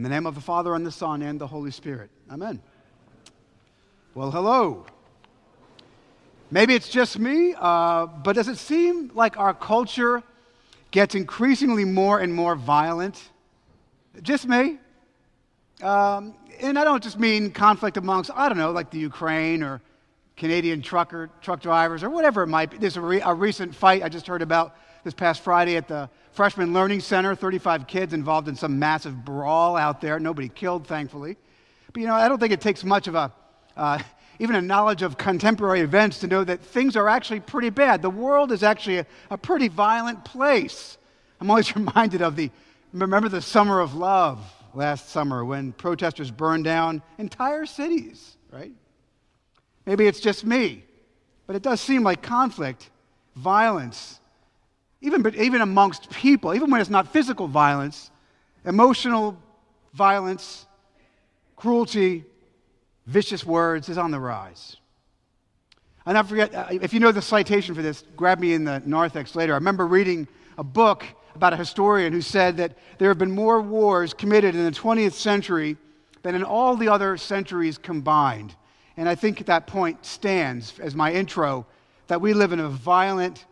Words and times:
In 0.00 0.04
the 0.04 0.08
name 0.08 0.24
of 0.24 0.34
the 0.34 0.40
Father, 0.40 0.74
and 0.74 0.86
the 0.86 0.90
Son, 0.90 1.20
and 1.20 1.38
the 1.38 1.46
Holy 1.46 1.70
Spirit. 1.70 2.08
Amen. 2.30 2.62
Well, 4.14 4.30
hello. 4.30 4.86
Maybe 6.50 6.74
it's 6.74 6.88
just 6.88 7.18
me, 7.18 7.54
uh, 7.54 8.06
but 8.06 8.32
does 8.32 8.48
it 8.48 8.56
seem 8.56 9.10
like 9.12 9.36
our 9.36 9.52
culture 9.52 10.22
gets 10.90 11.14
increasingly 11.14 11.84
more 11.84 12.18
and 12.18 12.32
more 12.32 12.56
violent? 12.56 13.22
Just 14.22 14.48
me? 14.48 14.78
Um, 15.82 16.34
and 16.62 16.78
I 16.78 16.84
don't 16.84 17.02
just 17.02 17.18
mean 17.18 17.50
conflict 17.50 17.98
amongst, 17.98 18.30
I 18.34 18.48
don't 18.48 18.56
know, 18.56 18.70
like 18.70 18.90
the 18.90 19.00
Ukraine 19.00 19.62
or 19.62 19.82
Canadian 20.38 20.80
trucker, 20.80 21.28
truck 21.42 21.60
drivers 21.60 22.02
or 22.02 22.08
whatever 22.08 22.42
it 22.42 22.46
might 22.46 22.70
be. 22.70 22.78
There's 22.78 22.96
a, 22.96 23.02
re- 23.02 23.20
a 23.20 23.34
recent 23.34 23.74
fight 23.74 24.02
I 24.02 24.08
just 24.08 24.26
heard 24.26 24.40
about 24.40 24.74
this 25.04 25.14
past 25.14 25.42
Friday 25.42 25.76
at 25.76 25.88
the 25.88 26.08
Freshman 26.32 26.72
Learning 26.72 27.00
Center. 27.00 27.34
35 27.34 27.86
kids 27.86 28.12
involved 28.12 28.48
in 28.48 28.54
some 28.54 28.78
massive 28.78 29.24
brawl 29.24 29.76
out 29.76 30.00
there. 30.00 30.18
Nobody 30.20 30.48
killed, 30.48 30.86
thankfully. 30.86 31.36
But 31.92 32.00
you 32.00 32.06
know, 32.06 32.14
I 32.14 32.28
don't 32.28 32.38
think 32.38 32.52
it 32.52 32.60
takes 32.60 32.84
much 32.84 33.08
of 33.08 33.14
a, 33.14 33.32
uh, 33.76 33.98
even 34.38 34.56
a 34.56 34.62
knowledge 34.62 35.02
of 35.02 35.18
contemporary 35.18 35.80
events 35.80 36.20
to 36.20 36.26
know 36.26 36.44
that 36.44 36.60
things 36.60 36.96
are 36.96 37.08
actually 37.08 37.40
pretty 37.40 37.70
bad. 37.70 38.02
The 38.02 38.10
world 38.10 38.52
is 38.52 38.62
actually 38.62 38.98
a, 38.98 39.06
a 39.30 39.38
pretty 39.38 39.68
violent 39.68 40.24
place. 40.24 40.98
I'm 41.40 41.50
always 41.50 41.74
reminded 41.76 42.22
of 42.22 42.36
the, 42.36 42.50
remember 42.92 43.28
the 43.28 43.42
summer 43.42 43.80
of 43.80 43.94
love 43.94 44.40
last 44.74 45.08
summer 45.08 45.44
when 45.44 45.72
protesters 45.72 46.30
burned 46.30 46.64
down 46.64 47.02
entire 47.18 47.66
cities, 47.66 48.36
right? 48.52 48.72
Maybe 49.86 50.06
it's 50.06 50.20
just 50.20 50.44
me, 50.44 50.84
but 51.46 51.56
it 51.56 51.62
does 51.62 51.80
seem 51.80 52.02
like 52.02 52.22
conflict, 52.22 52.90
violence, 53.34 54.19
even, 55.00 55.34
even 55.36 55.60
amongst 55.60 56.10
people, 56.10 56.54
even 56.54 56.70
when 56.70 56.80
it's 56.80 56.90
not 56.90 57.08
physical 57.12 57.48
violence, 57.48 58.10
emotional 58.64 59.36
violence, 59.94 60.66
cruelty, 61.56 62.24
vicious 63.06 63.44
words 63.44 63.88
is 63.88 63.98
on 63.98 64.10
the 64.10 64.20
rise. 64.20 64.76
And 66.06 66.16
I 66.16 66.22
forget, 66.22 66.54
uh, 66.54 66.66
if 66.70 66.92
you 66.92 67.00
know 67.00 67.12
the 67.12 67.22
citation 67.22 67.74
for 67.74 67.82
this, 67.82 68.04
grab 68.16 68.38
me 68.38 68.54
in 68.54 68.64
the 68.64 68.82
narthex 68.84 69.34
later. 69.34 69.52
I 69.52 69.56
remember 69.56 69.86
reading 69.86 70.26
a 70.58 70.64
book 70.64 71.04
about 71.34 71.52
a 71.52 71.56
historian 71.56 72.12
who 72.12 72.20
said 72.20 72.56
that 72.56 72.76
there 72.98 73.08
have 73.08 73.18
been 73.18 73.30
more 73.30 73.60
wars 73.60 74.12
committed 74.12 74.54
in 74.54 74.64
the 74.64 74.70
20th 74.70 75.12
century 75.12 75.76
than 76.22 76.34
in 76.34 76.42
all 76.42 76.76
the 76.76 76.88
other 76.88 77.16
centuries 77.16 77.78
combined. 77.78 78.54
And 78.96 79.08
I 79.08 79.14
think 79.14 79.46
that 79.46 79.66
point 79.66 80.04
stands 80.04 80.78
as 80.78 80.94
my 80.94 81.12
intro 81.12 81.66
that 82.08 82.20
we 82.20 82.34
live 82.34 82.52
in 82.52 82.60
a 82.60 82.68
violent 82.68 83.46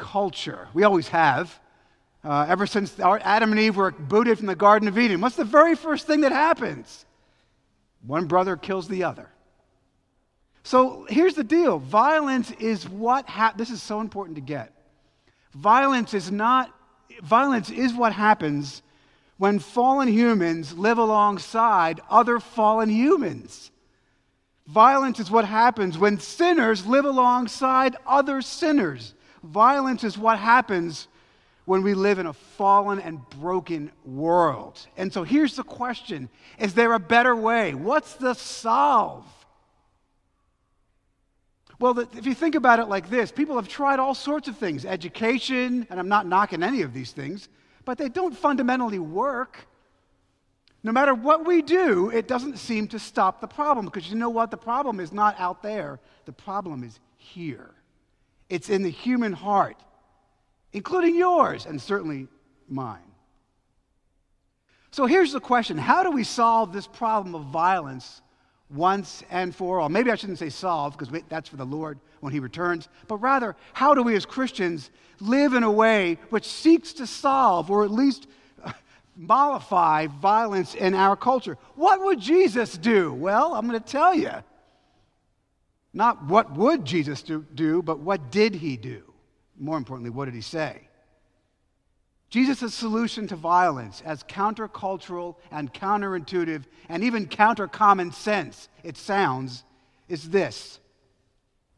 culture. 0.00 0.66
We 0.74 0.82
always 0.82 1.08
have. 1.08 1.60
Uh, 2.24 2.46
ever 2.48 2.66
since 2.66 2.98
Adam 2.98 3.52
and 3.52 3.60
Eve 3.60 3.76
were 3.76 3.92
booted 3.92 4.38
from 4.38 4.46
the 4.46 4.56
Garden 4.56 4.88
of 4.88 4.98
Eden, 4.98 5.20
what's 5.20 5.36
the 5.36 5.44
very 5.44 5.76
first 5.76 6.06
thing 6.06 6.22
that 6.22 6.32
happens? 6.32 7.06
One 8.06 8.26
brother 8.26 8.56
kills 8.56 8.88
the 8.88 9.04
other. 9.04 9.30
So 10.62 11.06
here's 11.08 11.34
the 11.34 11.44
deal 11.44 11.78
violence 11.78 12.50
is 12.52 12.88
what 12.88 13.26
ha- 13.28 13.54
this 13.56 13.70
is 13.70 13.82
so 13.82 14.00
important 14.00 14.36
to 14.36 14.42
get. 14.42 14.72
Violence 15.54 16.14
is 16.14 16.30
not 16.30 16.74
violence 17.22 17.70
is 17.70 17.94
what 17.94 18.12
happens 18.12 18.82
when 19.38 19.58
fallen 19.58 20.08
humans 20.08 20.76
live 20.76 20.98
alongside 20.98 22.00
other 22.10 22.40
fallen 22.40 22.90
humans. 22.90 23.70
Violence 24.66 25.18
is 25.18 25.30
what 25.30 25.44
happens 25.44 25.98
when 25.98 26.20
sinners 26.20 26.86
live 26.86 27.04
alongside 27.04 27.96
other 28.06 28.42
sinners. 28.42 29.14
Violence 29.42 30.04
is 30.04 30.18
what 30.18 30.38
happens 30.38 31.08
when 31.64 31.82
we 31.82 31.94
live 31.94 32.18
in 32.18 32.26
a 32.26 32.32
fallen 32.32 32.98
and 32.98 33.20
broken 33.30 33.92
world. 34.04 34.86
And 34.96 35.12
so 35.12 35.22
here's 35.22 35.56
the 35.56 35.62
question 35.62 36.28
Is 36.58 36.74
there 36.74 36.92
a 36.92 36.98
better 36.98 37.34
way? 37.34 37.74
What's 37.74 38.14
the 38.14 38.34
solve? 38.34 39.24
Well, 41.78 41.98
if 41.98 42.26
you 42.26 42.34
think 42.34 42.56
about 42.56 42.78
it 42.78 42.88
like 42.88 43.08
this, 43.08 43.32
people 43.32 43.56
have 43.56 43.66
tried 43.66 43.98
all 44.00 44.14
sorts 44.14 44.48
of 44.48 44.58
things 44.58 44.84
education, 44.84 45.86
and 45.88 45.98
I'm 45.98 46.08
not 46.08 46.26
knocking 46.26 46.62
any 46.62 46.82
of 46.82 46.92
these 46.92 47.12
things, 47.12 47.48
but 47.86 47.96
they 47.96 48.10
don't 48.10 48.36
fundamentally 48.36 48.98
work. 48.98 49.66
No 50.82 50.92
matter 50.92 51.14
what 51.14 51.46
we 51.46 51.62
do, 51.62 52.10
it 52.10 52.28
doesn't 52.28 52.58
seem 52.58 52.88
to 52.88 52.98
stop 52.98 53.40
the 53.40 53.46
problem 53.46 53.86
because 53.86 54.10
you 54.10 54.16
know 54.16 54.28
what? 54.28 54.50
The 54.50 54.58
problem 54.58 55.00
is 55.00 55.12
not 55.12 55.38
out 55.38 55.62
there, 55.62 56.00
the 56.26 56.32
problem 56.32 56.84
is 56.84 56.98
here. 57.16 57.70
It's 58.50 58.68
in 58.68 58.82
the 58.82 58.90
human 58.90 59.32
heart, 59.32 59.76
including 60.74 61.14
yours 61.14 61.64
and 61.64 61.80
certainly 61.80 62.28
mine. 62.68 62.98
So 64.90 65.06
here's 65.06 65.32
the 65.32 65.40
question 65.40 65.78
How 65.78 66.02
do 66.02 66.10
we 66.10 66.24
solve 66.24 66.72
this 66.72 66.86
problem 66.86 67.34
of 67.34 67.44
violence 67.46 68.20
once 68.70 69.22
and 69.30 69.54
for 69.54 69.80
all. 69.80 69.88
Maybe 69.88 70.10
I 70.10 70.14
shouldn't 70.14 70.38
say 70.38 70.48
solve, 70.48 70.96
because 70.96 71.22
that's 71.28 71.48
for 71.48 71.56
the 71.56 71.64
Lord 71.64 71.98
when 72.20 72.32
He 72.32 72.40
returns, 72.40 72.88
but 73.08 73.16
rather, 73.18 73.56
how 73.72 73.94
do 73.94 74.02
we 74.02 74.14
as 74.14 74.24
Christians 74.24 74.90
live 75.20 75.54
in 75.54 75.62
a 75.62 75.70
way 75.70 76.18
which 76.30 76.46
seeks 76.46 76.92
to 76.94 77.06
solve 77.06 77.70
or 77.70 77.84
at 77.84 77.90
least 77.90 78.26
uh, 78.64 78.72
mollify 79.16 80.06
violence 80.06 80.74
in 80.74 80.94
our 80.94 81.16
culture? 81.16 81.58
What 81.74 82.02
would 82.02 82.20
Jesus 82.20 82.78
do? 82.78 83.12
Well, 83.12 83.54
I'm 83.54 83.66
going 83.66 83.80
to 83.80 83.86
tell 83.86 84.14
you. 84.14 84.32
Not 85.92 86.26
what 86.26 86.56
would 86.56 86.84
Jesus 86.84 87.22
do, 87.22 87.82
but 87.82 87.98
what 87.98 88.30
did 88.30 88.54
He 88.54 88.76
do? 88.76 89.02
More 89.58 89.76
importantly, 89.76 90.10
what 90.10 90.26
did 90.26 90.34
He 90.34 90.40
say? 90.40 90.88
Jesus' 92.30 92.72
solution 92.72 93.26
to 93.26 93.36
violence, 93.36 94.02
as 94.06 94.22
countercultural 94.22 95.34
and 95.50 95.74
counterintuitive 95.74 96.62
and 96.88 97.02
even 97.02 97.26
counter 97.26 97.66
common 97.66 98.12
sense 98.12 98.68
it 98.84 98.96
sounds, 98.96 99.64
is 100.08 100.30
this. 100.30 100.78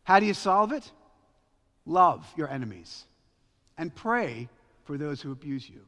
How 0.04 0.20
do 0.20 0.26
you 0.26 0.34
solve 0.34 0.72
it? 0.72 0.90
Love 1.86 2.26
your 2.36 2.50
enemies 2.50 3.04
and 3.78 3.94
pray 3.94 4.48
for 4.84 4.98
those 4.98 5.22
who 5.22 5.32
abuse 5.32 5.68
you. 5.68 5.80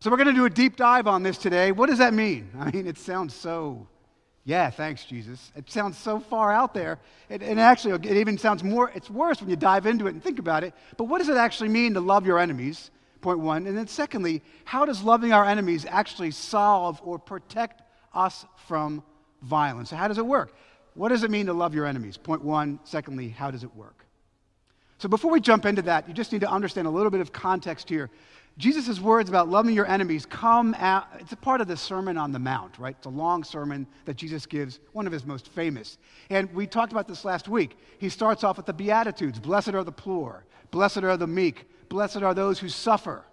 So, 0.00 0.10
we're 0.10 0.16
going 0.16 0.28
to 0.28 0.32
do 0.32 0.46
a 0.46 0.50
deep 0.50 0.76
dive 0.76 1.06
on 1.06 1.22
this 1.22 1.36
today. 1.36 1.72
What 1.72 1.90
does 1.90 1.98
that 1.98 2.14
mean? 2.14 2.50
I 2.58 2.70
mean, 2.70 2.86
it 2.86 2.96
sounds 2.96 3.34
so 3.34 3.86
yeah, 4.44 4.70
thanks, 4.70 5.04
Jesus. 5.04 5.52
It 5.54 5.70
sounds 5.70 5.98
so 5.98 6.18
far 6.18 6.50
out 6.50 6.72
there. 6.72 6.98
It, 7.28 7.42
and 7.42 7.60
actually, 7.60 7.94
it 8.08 8.16
even 8.16 8.38
sounds 8.38 8.64
more, 8.64 8.90
it's 8.94 9.10
worse 9.10 9.40
when 9.40 9.50
you 9.50 9.56
dive 9.56 9.86
into 9.86 10.06
it 10.06 10.14
and 10.14 10.22
think 10.22 10.38
about 10.38 10.64
it. 10.64 10.74
But 10.96 11.04
what 11.04 11.18
does 11.18 11.28
it 11.28 11.36
actually 11.36 11.68
mean 11.68 11.94
to 11.94 12.00
love 12.00 12.26
your 12.26 12.38
enemies? 12.38 12.90
Point 13.20 13.40
one. 13.40 13.66
And 13.66 13.76
then, 13.76 13.86
secondly, 13.86 14.42
how 14.64 14.86
does 14.86 15.02
loving 15.02 15.32
our 15.32 15.44
enemies 15.44 15.84
actually 15.86 16.30
solve 16.30 17.00
or 17.04 17.18
protect 17.18 17.82
us 18.14 18.46
from 18.66 19.02
violence? 19.42 19.90
So, 19.90 19.96
how 19.96 20.08
does 20.08 20.16
it 20.16 20.24
work? 20.24 20.54
What 20.94 21.10
does 21.10 21.22
it 21.22 21.30
mean 21.30 21.46
to 21.46 21.52
love 21.52 21.74
your 21.74 21.84
enemies? 21.84 22.16
Point 22.16 22.42
one. 22.42 22.80
Secondly, 22.84 23.28
how 23.28 23.50
does 23.50 23.62
it 23.62 23.76
work? 23.76 24.06
So, 24.96 25.08
before 25.08 25.30
we 25.30 25.40
jump 25.40 25.66
into 25.66 25.82
that, 25.82 26.08
you 26.08 26.14
just 26.14 26.32
need 26.32 26.40
to 26.40 26.50
understand 26.50 26.86
a 26.86 26.90
little 26.90 27.10
bit 27.10 27.20
of 27.20 27.30
context 27.30 27.90
here. 27.90 28.08
Jesus' 28.60 29.00
words 29.00 29.30
about 29.30 29.48
loving 29.48 29.74
your 29.74 29.86
enemies 29.86 30.26
come 30.26 30.74
out, 30.78 31.06
it's 31.18 31.32
a 31.32 31.36
part 31.36 31.62
of 31.62 31.66
the 31.66 31.78
Sermon 31.78 32.18
on 32.18 32.30
the 32.30 32.38
Mount, 32.38 32.78
right? 32.78 32.94
It's 32.96 33.06
a 33.06 33.10
long 33.10 33.42
sermon 33.42 33.86
that 34.04 34.16
Jesus 34.16 34.44
gives, 34.44 34.80
one 34.92 35.06
of 35.06 35.12
his 35.12 35.24
most 35.24 35.48
famous. 35.48 35.96
And 36.28 36.52
we 36.52 36.66
talked 36.66 36.92
about 36.92 37.08
this 37.08 37.24
last 37.24 37.48
week. 37.48 37.78
He 37.98 38.10
starts 38.10 38.44
off 38.44 38.58
with 38.58 38.66
the 38.66 38.74
Beatitudes 38.74 39.40
Blessed 39.40 39.70
are 39.70 39.82
the 39.82 39.90
poor, 39.90 40.44
blessed 40.70 40.98
are 40.98 41.16
the 41.16 41.26
meek, 41.26 41.68
blessed 41.88 42.18
are 42.18 42.34
those 42.34 42.58
who 42.58 42.68
suffer, 42.68 43.24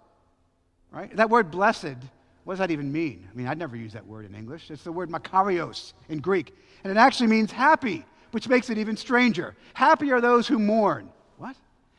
right? 0.90 1.14
That 1.14 1.28
word 1.28 1.50
blessed, 1.50 1.96
what 2.44 2.54
does 2.54 2.60
that 2.60 2.70
even 2.70 2.90
mean? 2.90 3.28
I 3.30 3.36
mean, 3.36 3.48
I'd 3.48 3.58
never 3.58 3.76
use 3.76 3.92
that 3.92 4.06
word 4.06 4.24
in 4.24 4.34
English. 4.34 4.70
It's 4.70 4.82
the 4.82 4.92
word 4.92 5.10
makarios 5.10 5.92
in 6.08 6.20
Greek. 6.20 6.56
And 6.84 6.90
it 6.90 6.96
actually 6.96 7.26
means 7.26 7.52
happy, 7.52 8.02
which 8.30 8.48
makes 8.48 8.70
it 8.70 8.78
even 8.78 8.96
stranger. 8.96 9.54
Happy 9.74 10.10
are 10.10 10.22
those 10.22 10.48
who 10.48 10.58
mourn. 10.58 11.10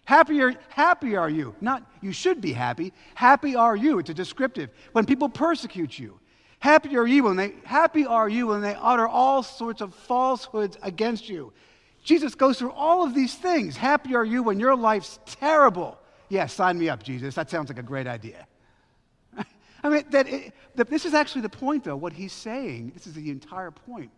Are, 0.10 0.56
happy 0.70 1.16
are 1.16 1.30
you. 1.30 1.56
Not 1.62 1.84
you 2.02 2.12
should 2.12 2.42
be 2.42 2.54
happy. 2.54 2.94
Happy 3.16 3.56
are 3.56 3.76
you. 3.76 4.00
It's 4.00 4.10
a 4.10 4.14
descriptive. 4.14 4.70
When 4.92 5.06
people 5.06 5.30
persecute 5.30 5.98
you. 5.98 6.20
Happy 6.60 6.98
are 6.98 7.08
you 7.08 7.24
when 7.24 7.38
they 7.38 7.54
happy 7.64 8.06
are 8.06 8.28
you 8.28 8.48
when 8.48 8.62
they 8.62 8.76
utter 8.76 9.08
all 9.08 9.44
sorts 9.44 9.82
of 9.82 9.94
falsehoods 9.94 10.78
against 10.82 11.30
you. 11.30 11.54
Jesus 12.04 12.36
goes 12.36 12.60
through 12.60 12.72
all 12.72 13.04
of 13.04 13.14
these 13.14 13.36
things. 13.36 13.78
Happy 13.78 14.16
are 14.16 14.26
you 14.26 14.44
when 14.44 14.60
your 14.60 14.76
life's 14.76 15.20
terrible. 15.26 15.98
Yeah, 16.30 16.46
sign 16.48 16.78
me 16.78 16.90
up, 16.90 17.04
Jesus. 17.04 17.36
That 17.36 17.50
sounds 17.50 17.70
like 17.70 17.80
a 17.80 17.84
great 17.84 18.08
idea. 18.08 18.48
I 19.84 19.90
mean, 19.90 20.04
that, 20.12 20.28
it, 20.28 20.54
that 20.76 20.90
this 20.90 21.06
is 21.06 21.14
actually 21.14 21.42
the 21.42 21.50
point, 21.50 21.84
though. 21.84 21.96
What 21.96 22.14
he's 22.14 22.34
saying, 22.34 22.92
this 22.94 23.08
is 23.08 23.14
the 23.14 23.30
entire 23.30 23.72
point. 23.72 24.12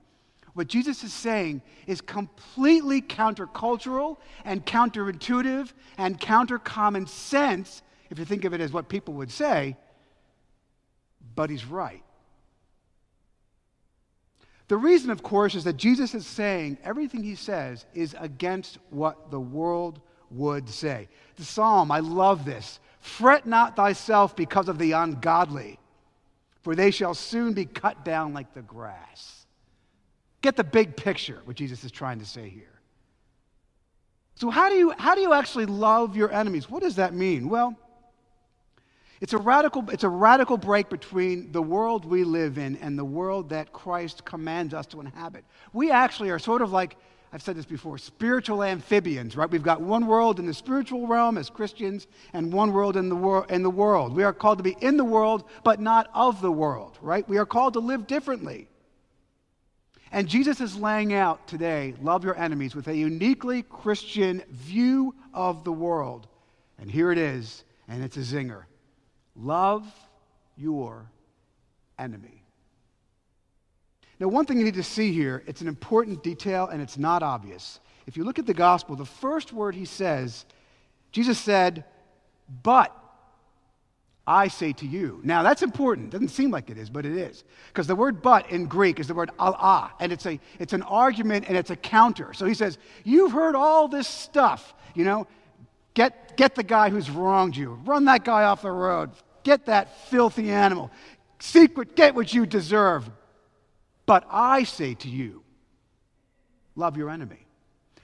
What 0.53 0.67
Jesus 0.67 1.03
is 1.03 1.13
saying 1.13 1.61
is 1.87 2.01
completely 2.01 3.01
countercultural 3.01 4.17
and 4.43 4.65
counterintuitive 4.65 5.71
and 5.97 6.19
counter 6.19 6.59
common 6.59 7.07
sense, 7.07 7.81
if 8.09 8.19
you 8.19 8.25
think 8.25 8.43
of 8.43 8.53
it 8.53 8.61
as 8.61 8.73
what 8.73 8.89
people 8.89 9.13
would 9.15 9.31
say, 9.31 9.77
but 11.35 11.49
he's 11.49 11.65
right. 11.65 12.03
The 14.67 14.77
reason, 14.77 15.09
of 15.09 15.23
course, 15.23 15.55
is 15.55 15.63
that 15.65 15.77
Jesus 15.77 16.13
is 16.13 16.25
saying 16.25 16.77
everything 16.83 17.23
he 17.23 17.35
says 17.35 17.85
is 17.93 18.15
against 18.19 18.77
what 18.89 19.31
the 19.31 19.39
world 19.39 20.01
would 20.29 20.69
say. 20.69 21.09
The 21.35 21.43
psalm, 21.43 21.91
I 21.91 21.99
love 21.99 22.45
this. 22.45 22.79
Fret 22.99 23.45
not 23.45 23.75
thyself 23.75 24.35
because 24.35 24.69
of 24.69 24.77
the 24.77 24.93
ungodly. 24.93 25.77
for 26.61 26.75
they 26.75 26.91
shall 26.91 27.13
soon 27.13 27.53
be 27.53 27.65
cut 27.65 28.05
down 28.05 28.33
like 28.33 28.53
the 28.53 28.61
grass. 28.61 29.40
Get 30.41 30.55
the 30.55 30.63
big 30.63 30.95
picture, 30.95 31.41
what 31.45 31.55
Jesus 31.55 31.83
is 31.83 31.91
trying 31.91 32.19
to 32.19 32.25
say 32.25 32.49
here. 32.49 32.71
So, 34.35 34.49
how 34.49 34.69
do 34.69 34.75
you, 34.75 34.91
how 34.97 35.13
do 35.13 35.21
you 35.21 35.33
actually 35.33 35.67
love 35.67 36.17
your 36.17 36.31
enemies? 36.33 36.69
What 36.69 36.81
does 36.81 36.95
that 36.95 37.13
mean? 37.13 37.47
Well, 37.47 37.77
it's 39.19 39.33
a, 39.33 39.37
radical, 39.37 39.87
it's 39.91 40.03
a 40.03 40.09
radical 40.09 40.57
break 40.57 40.89
between 40.89 41.51
the 41.51 41.61
world 41.61 42.05
we 42.05 42.23
live 42.23 42.57
in 42.57 42.75
and 42.77 42.97
the 42.97 43.05
world 43.05 43.49
that 43.49 43.71
Christ 43.71 44.25
commands 44.25 44.73
us 44.73 44.87
to 44.87 44.99
inhabit. 44.99 45.45
We 45.73 45.91
actually 45.91 46.31
are 46.31 46.39
sort 46.39 46.63
of 46.63 46.71
like, 46.71 46.97
I've 47.31 47.43
said 47.43 47.55
this 47.55 47.67
before, 47.67 47.99
spiritual 47.99 48.63
amphibians, 48.63 49.37
right? 49.37 49.47
We've 49.47 49.61
got 49.61 49.79
one 49.79 50.07
world 50.07 50.39
in 50.39 50.47
the 50.47 50.55
spiritual 50.55 51.05
realm 51.05 51.37
as 51.37 51.51
Christians 51.51 52.07
and 52.33 52.51
one 52.51 52.73
world 52.73 52.97
in 52.97 53.09
the, 53.09 53.15
wor- 53.15 53.45
in 53.47 53.61
the 53.61 53.69
world. 53.69 54.15
We 54.15 54.23
are 54.23 54.33
called 54.33 54.57
to 54.57 54.63
be 54.63 54.75
in 54.81 54.97
the 54.97 55.05
world, 55.05 55.43
but 55.63 55.79
not 55.79 56.09
of 56.15 56.41
the 56.41 56.51
world, 56.51 56.97
right? 56.99 57.27
We 57.29 57.37
are 57.37 57.45
called 57.45 57.73
to 57.73 57.79
live 57.79 58.07
differently. 58.07 58.69
And 60.11 60.27
Jesus 60.27 60.59
is 60.59 60.75
laying 60.75 61.13
out 61.13 61.47
today, 61.47 61.93
love 62.01 62.23
your 62.23 62.37
enemies, 62.37 62.75
with 62.75 62.87
a 62.87 62.95
uniquely 62.95 63.63
Christian 63.63 64.43
view 64.49 65.15
of 65.33 65.63
the 65.63 65.71
world. 65.71 66.27
And 66.79 66.91
here 66.91 67.11
it 67.11 67.17
is, 67.17 67.63
and 67.87 68.03
it's 68.03 68.17
a 68.17 68.21
zinger. 68.21 68.63
Love 69.35 69.85
your 70.57 71.09
enemy. 71.97 72.43
Now, 74.19 74.27
one 74.27 74.45
thing 74.45 74.59
you 74.59 74.65
need 74.65 74.75
to 74.75 74.83
see 74.83 75.13
here, 75.13 75.43
it's 75.47 75.61
an 75.61 75.67
important 75.67 76.21
detail 76.23 76.67
and 76.67 76.81
it's 76.81 76.97
not 76.97 77.23
obvious. 77.23 77.79
If 78.05 78.17
you 78.17 78.23
look 78.23 78.37
at 78.37 78.45
the 78.45 78.53
gospel, 78.53 78.95
the 78.95 79.05
first 79.05 79.53
word 79.53 79.73
he 79.73 79.85
says, 79.85 80.45
Jesus 81.11 81.39
said, 81.39 81.85
But 82.61 82.95
I 84.31 84.47
say 84.47 84.73
to 84.73 84.85
you. 84.85 85.19
Now, 85.23 85.43
that's 85.43 85.61
important. 85.61 86.11
Doesn't 86.11 86.29
seem 86.29 86.51
like 86.51 86.69
it 86.69 86.77
is, 86.77 86.89
but 86.89 87.05
it 87.05 87.17
is. 87.17 87.43
Because 87.67 87.87
the 87.87 87.95
word 87.95 88.21
but 88.21 88.49
in 88.49 88.65
Greek 88.65 88.99
is 88.99 89.07
the 89.07 89.13
word 89.13 89.31
alla, 89.39 89.91
and 89.99 90.11
it's, 90.11 90.25
a, 90.25 90.39
it's 90.59 90.73
an 90.73 90.83
argument 90.83 91.45
and 91.47 91.57
it's 91.57 91.69
a 91.69 91.75
counter. 91.75 92.33
So 92.33 92.45
he 92.45 92.53
says, 92.53 92.77
You've 93.03 93.31
heard 93.31 93.55
all 93.55 93.87
this 93.87 94.07
stuff, 94.07 94.73
you 94.95 95.03
know, 95.03 95.27
Get, 95.93 96.37
get 96.37 96.55
the 96.55 96.63
guy 96.63 96.89
who's 96.89 97.09
wronged 97.09 97.55
you. 97.55 97.73
Run 97.85 98.05
that 98.05 98.23
guy 98.23 98.43
off 98.43 98.61
the 98.61 98.71
road. 98.71 99.11
Get 99.43 99.65
that 99.65 100.07
filthy 100.09 100.49
animal. 100.49 100.91
Secret, 101.39 101.95
get 101.95 102.15
what 102.15 102.33
you 102.33 102.45
deserve. 102.45 103.09
But 104.05 104.25
I 104.29 104.63
say 104.63 104.93
to 104.95 105.09
you, 105.09 105.43
love 106.75 106.97
your 106.97 107.09
enemy. 107.09 107.45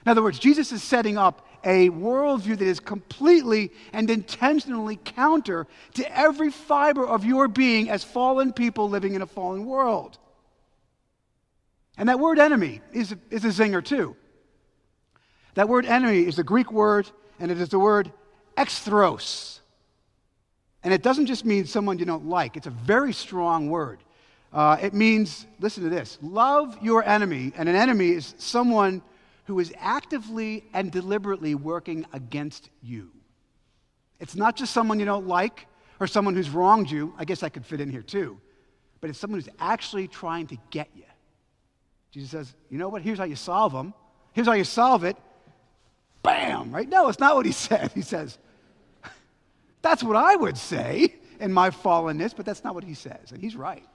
In 0.04 0.10
other 0.10 0.22
words, 0.22 0.38
Jesus 0.38 0.72
is 0.72 0.82
setting 0.82 1.16
up 1.16 1.46
a 1.64 1.90
worldview 1.90 2.58
that 2.58 2.66
is 2.66 2.80
completely 2.80 3.70
and 3.92 4.10
intentionally 4.10 4.98
counter 5.04 5.66
to 5.94 6.18
every 6.18 6.50
fiber 6.50 7.06
of 7.06 7.24
your 7.24 7.48
being 7.48 7.90
as 7.90 8.04
fallen 8.04 8.52
people 8.52 8.88
living 8.88 9.14
in 9.14 9.22
a 9.22 9.26
fallen 9.26 9.66
world. 9.66 10.18
And 11.96 12.08
that 12.08 12.20
word 12.20 12.38
enemy 12.38 12.80
is 12.92 13.12
a, 13.12 13.18
is 13.30 13.44
a 13.44 13.48
zinger, 13.48 13.84
too. 13.84 14.16
That 15.54 15.68
word 15.68 15.86
enemy 15.86 16.20
is 16.20 16.36
the 16.36 16.44
Greek 16.44 16.70
word 16.70 17.10
and 17.40 17.50
it 17.50 17.60
is 17.60 17.70
the 17.70 17.78
word 17.78 18.12
echthros. 18.56 19.58
And 20.84 20.94
it 20.94 21.02
doesn't 21.02 21.26
just 21.26 21.44
mean 21.44 21.66
someone 21.66 21.98
you 21.98 22.04
don't 22.04 22.26
like, 22.26 22.56
it's 22.56 22.66
a 22.66 22.70
very 22.70 23.12
strong 23.12 23.68
word. 23.68 23.98
Uh, 24.52 24.76
it 24.80 24.94
means, 24.94 25.46
listen 25.60 25.82
to 25.82 25.90
this 25.90 26.18
love 26.22 26.78
your 26.80 27.04
enemy, 27.04 27.52
and 27.56 27.68
an 27.68 27.74
enemy 27.74 28.10
is 28.10 28.34
someone 28.38 29.02
who 29.48 29.58
is 29.60 29.72
actively 29.78 30.62
and 30.74 30.92
deliberately 30.92 31.54
working 31.54 32.04
against 32.12 32.68
you. 32.82 33.10
It's 34.20 34.36
not 34.36 34.56
just 34.56 34.74
someone 34.74 35.00
you 35.00 35.06
don't 35.06 35.26
like 35.26 35.66
or 36.00 36.06
someone 36.06 36.34
who's 36.34 36.50
wronged 36.50 36.90
you. 36.90 37.14
I 37.16 37.24
guess 37.24 37.42
I 37.42 37.48
could 37.48 37.64
fit 37.64 37.80
in 37.80 37.90
here 37.90 38.02
too. 38.02 38.38
But 39.00 39.08
it's 39.08 39.18
someone 39.18 39.40
who's 39.40 39.48
actually 39.58 40.06
trying 40.06 40.48
to 40.48 40.58
get 40.68 40.90
you. 40.94 41.04
Jesus 42.10 42.30
says, 42.30 42.54
you 42.68 42.76
know 42.76 42.90
what? 42.90 43.00
Here's 43.00 43.16
how 43.16 43.24
you 43.24 43.36
solve 43.36 43.72
them. 43.72 43.94
Here's 44.34 44.46
how 44.46 44.52
you 44.52 44.64
solve 44.64 45.04
it 45.04 45.16
bam, 46.22 46.70
right? 46.70 46.88
No, 46.88 47.08
it's 47.08 47.18
not 47.18 47.34
what 47.34 47.46
he 47.46 47.52
said. 47.68 47.90
He 47.94 48.02
says, 48.02 48.36
that's 49.80 50.02
what 50.02 50.16
I 50.16 50.36
would 50.36 50.58
say 50.58 51.14
in 51.40 51.54
my 51.54 51.70
fallenness, 51.70 52.36
but 52.36 52.44
that's 52.44 52.64
not 52.64 52.74
what 52.74 52.84
he 52.84 52.92
says. 52.92 53.32
And 53.32 53.40
he's 53.40 53.56
right. 53.56 53.86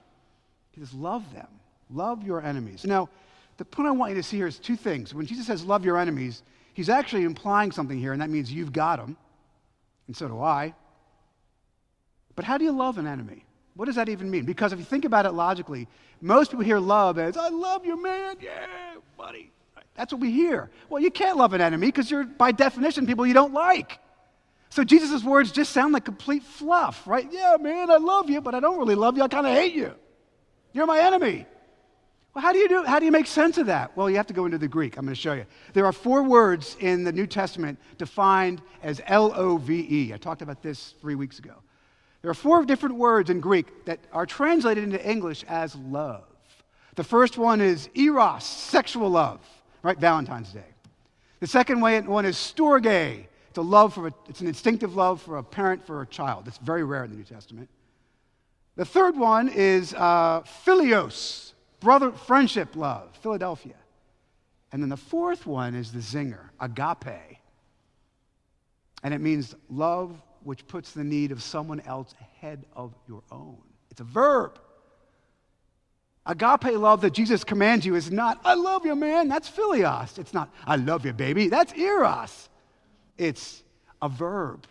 He 0.72 0.80
says, 0.80 0.92
love 0.94 1.32
them, 1.32 1.46
love 1.90 2.24
your 2.24 2.42
enemies. 2.42 2.84
Now, 2.84 3.08
the 3.56 3.64
point 3.64 3.88
I 3.88 3.92
want 3.92 4.10
you 4.10 4.16
to 4.16 4.22
see 4.22 4.36
here 4.36 4.46
is 4.46 4.58
two 4.58 4.76
things. 4.76 5.14
When 5.14 5.26
Jesus 5.26 5.46
says, 5.46 5.64
love 5.64 5.84
your 5.84 5.98
enemies, 5.98 6.42
he's 6.72 6.88
actually 6.88 7.24
implying 7.24 7.72
something 7.72 7.98
here, 7.98 8.12
and 8.12 8.22
that 8.22 8.30
means 8.30 8.52
you've 8.52 8.72
got 8.72 8.96
them, 8.96 9.16
and 10.06 10.16
so 10.16 10.28
do 10.28 10.40
I. 10.40 10.74
But 12.36 12.44
how 12.44 12.58
do 12.58 12.64
you 12.64 12.72
love 12.72 12.98
an 12.98 13.06
enemy? 13.06 13.44
What 13.74 13.86
does 13.86 13.96
that 13.96 14.08
even 14.08 14.30
mean? 14.30 14.44
Because 14.44 14.72
if 14.72 14.78
you 14.78 14.84
think 14.84 15.04
about 15.04 15.26
it 15.26 15.32
logically, 15.32 15.88
most 16.20 16.50
people 16.50 16.64
hear 16.64 16.78
love 16.78 17.18
as, 17.18 17.36
I 17.36 17.48
love 17.48 17.84
you, 17.84 18.00
man. 18.00 18.36
Yeah, 18.40 18.66
buddy. 19.16 19.50
That's 19.94 20.12
what 20.12 20.20
we 20.20 20.30
hear. 20.30 20.70
Well, 20.88 21.02
you 21.02 21.10
can't 21.10 21.36
love 21.36 21.52
an 21.52 21.60
enemy 21.60 21.88
because 21.88 22.10
you're, 22.10 22.24
by 22.24 22.52
definition, 22.52 23.06
people 23.06 23.26
you 23.26 23.34
don't 23.34 23.52
like. 23.52 23.98
So 24.70 24.82
Jesus' 24.82 25.22
words 25.22 25.52
just 25.52 25.72
sound 25.72 25.92
like 25.92 26.04
complete 26.04 26.42
fluff, 26.42 27.06
right? 27.06 27.28
Yeah, 27.30 27.56
man, 27.60 27.90
I 27.90 27.96
love 27.98 28.28
you, 28.28 28.40
but 28.40 28.56
I 28.56 28.60
don't 28.60 28.78
really 28.78 28.96
love 28.96 29.16
you. 29.16 29.22
I 29.22 29.28
kind 29.28 29.46
of 29.46 29.52
hate 29.52 29.74
you. 29.74 29.94
You're 30.72 30.86
my 30.86 30.98
enemy. 30.98 31.46
Well, 32.34 32.42
how 32.42 32.52
do 32.52 32.58
you 32.58 32.68
do 32.68 32.82
how 32.82 32.98
do 32.98 33.04
you 33.06 33.12
make 33.12 33.26
sense 33.26 33.58
of 33.58 33.66
that? 33.66 33.96
Well, 33.96 34.10
you 34.10 34.16
have 34.16 34.26
to 34.26 34.34
go 34.34 34.44
into 34.44 34.58
the 34.58 34.68
Greek. 34.68 34.96
I'm 34.96 35.04
going 35.04 35.14
to 35.14 35.20
show 35.20 35.34
you. 35.34 35.46
There 35.72 35.86
are 35.86 35.92
four 35.92 36.22
words 36.24 36.76
in 36.80 37.04
the 37.04 37.12
New 37.12 37.26
Testament 37.26 37.78
defined 37.96 38.60
as 38.82 39.00
L-O-V-E. 39.06 40.12
I 40.12 40.16
talked 40.16 40.42
about 40.42 40.62
this 40.62 40.94
three 41.00 41.14
weeks 41.14 41.38
ago. 41.38 41.54
There 42.22 42.30
are 42.30 42.34
four 42.34 42.64
different 42.64 42.96
words 42.96 43.30
in 43.30 43.40
Greek 43.40 43.84
that 43.84 44.00
are 44.12 44.26
translated 44.26 44.82
into 44.82 45.08
English 45.08 45.44
as 45.44 45.76
love. 45.76 46.24
The 46.96 47.04
first 47.04 47.38
one 47.38 47.60
is 47.60 47.88
eros, 47.94 48.44
sexual 48.44 49.10
love 49.10 49.40
right? 49.84 49.98
Valentine's 49.98 50.50
Day. 50.50 50.64
The 51.38 51.46
second 51.46 51.80
one 51.80 52.24
is 52.24 52.36
storge. 52.36 53.26
It's 53.48 53.58
a 53.58 53.62
love 53.62 53.94
for 53.94 54.08
a, 54.08 54.14
it's 54.28 54.40
an 54.40 54.48
instinctive 54.48 54.96
love 54.96 55.22
for 55.22 55.36
a 55.36 55.42
parent 55.44 55.86
for 55.86 56.02
a 56.02 56.06
child. 56.06 56.48
It's 56.48 56.58
very 56.58 56.82
rare 56.82 57.04
in 57.04 57.10
the 57.10 57.16
New 57.16 57.24
Testament. 57.24 57.68
The 58.74 58.84
third 58.84 59.16
one 59.16 59.48
is 59.48 59.94
uh, 59.94 60.40
philios, 60.66 61.53
brother 61.84 62.10
friendship 62.10 62.74
love, 62.74 63.16
Philadelphia. 63.22 63.76
And 64.72 64.82
then 64.82 64.88
the 64.88 64.96
fourth 64.96 65.46
one 65.46 65.76
is 65.76 65.92
the 65.92 66.00
zinger, 66.00 66.48
agape. 66.58 67.38
And 69.04 69.14
it 69.14 69.20
means 69.20 69.54
love 69.68 70.20
which 70.42 70.66
puts 70.66 70.92
the 70.92 71.04
need 71.04 71.30
of 71.30 71.42
someone 71.42 71.80
else 71.80 72.12
ahead 72.20 72.64
of 72.74 72.92
your 73.06 73.22
own. 73.30 73.58
It's 73.90 74.00
a 74.00 74.04
verb. 74.04 74.58
Agape 76.26 76.72
love 76.72 77.02
that 77.02 77.12
Jesus 77.12 77.44
commands 77.44 77.84
you 77.84 77.94
is 77.94 78.10
not, 78.10 78.40
I 78.44 78.54
love 78.54 78.86
you, 78.86 78.96
man. 78.96 79.28
That's 79.28 79.48
philios. 79.48 80.18
It's 80.18 80.32
not, 80.32 80.52
I 80.66 80.76
love 80.76 81.04
you, 81.04 81.12
baby. 81.12 81.48
That's 81.48 81.72
eros. 81.74 82.48
It's 83.18 83.62
a 84.00 84.08
verb. 84.08 84.66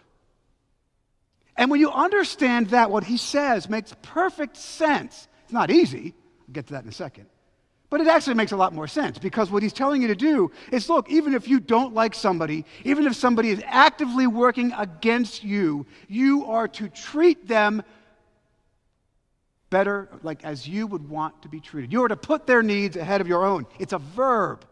And 1.55 1.69
when 1.69 1.79
you 1.79 1.91
understand 1.91 2.71
that, 2.71 2.89
what 2.89 3.03
he 3.03 3.17
says 3.17 3.69
makes 3.69 3.93
perfect 4.01 4.57
sense. 4.57 5.27
It's 5.43 5.53
not 5.53 5.69
easy. 5.69 6.15
I'll 6.53 6.61
get 6.61 6.67
to 6.67 6.73
that 6.73 6.83
in 6.83 6.89
a 6.89 6.93
second. 6.93 7.25
But 7.89 8.01
it 8.01 8.07
actually 8.07 8.35
makes 8.35 8.51
a 8.51 8.57
lot 8.57 8.73
more 8.73 8.87
sense 8.87 9.17
because 9.17 9.49
what 9.49 9.63
he's 9.63 9.73
telling 9.73 10.03
you 10.03 10.07
to 10.09 10.15
do 10.15 10.51
is 10.71 10.87
look, 10.87 11.09
even 11.09 11.33
if 11.33 11.47
you 11.47 11.59
don't 11.59 11.95
like 11.95 12.13
somebody, 12.13 12.63
even 12.83 13.07
if 13.07 13.15
somebody 13.15 13.49
is 13.49 13.59
actively 13.65 14.27
working 14.27 14.71
against 14.77 15.43
you, 15.43 15.87
you 16.07 16.45
are 16.45 16.67
to 16.67 16.89
treat 16.89 17.47
them 17.47 17.81
better, 19.71 20.09
like 20.21 20.45
as 20.45 20.67
you 20.67 20.85
would 20.85 21.09
want 21.09 21.41
to 21.41 21.49
be 21.49 21.59
treated. 21.59 21.91
You 21.91 22.03
are 22.03 22.07
to 22.07 22.15
put 22.15 22.45
their 22.45 22.61
needs 22.61 22.97
ahead 22.97 23.19
of 23.19 23.27
your 23.27 23.43
own. 23.43 23.65
It's 23.79 23.93
a 23.93 23.97
verb. 23.99 24.63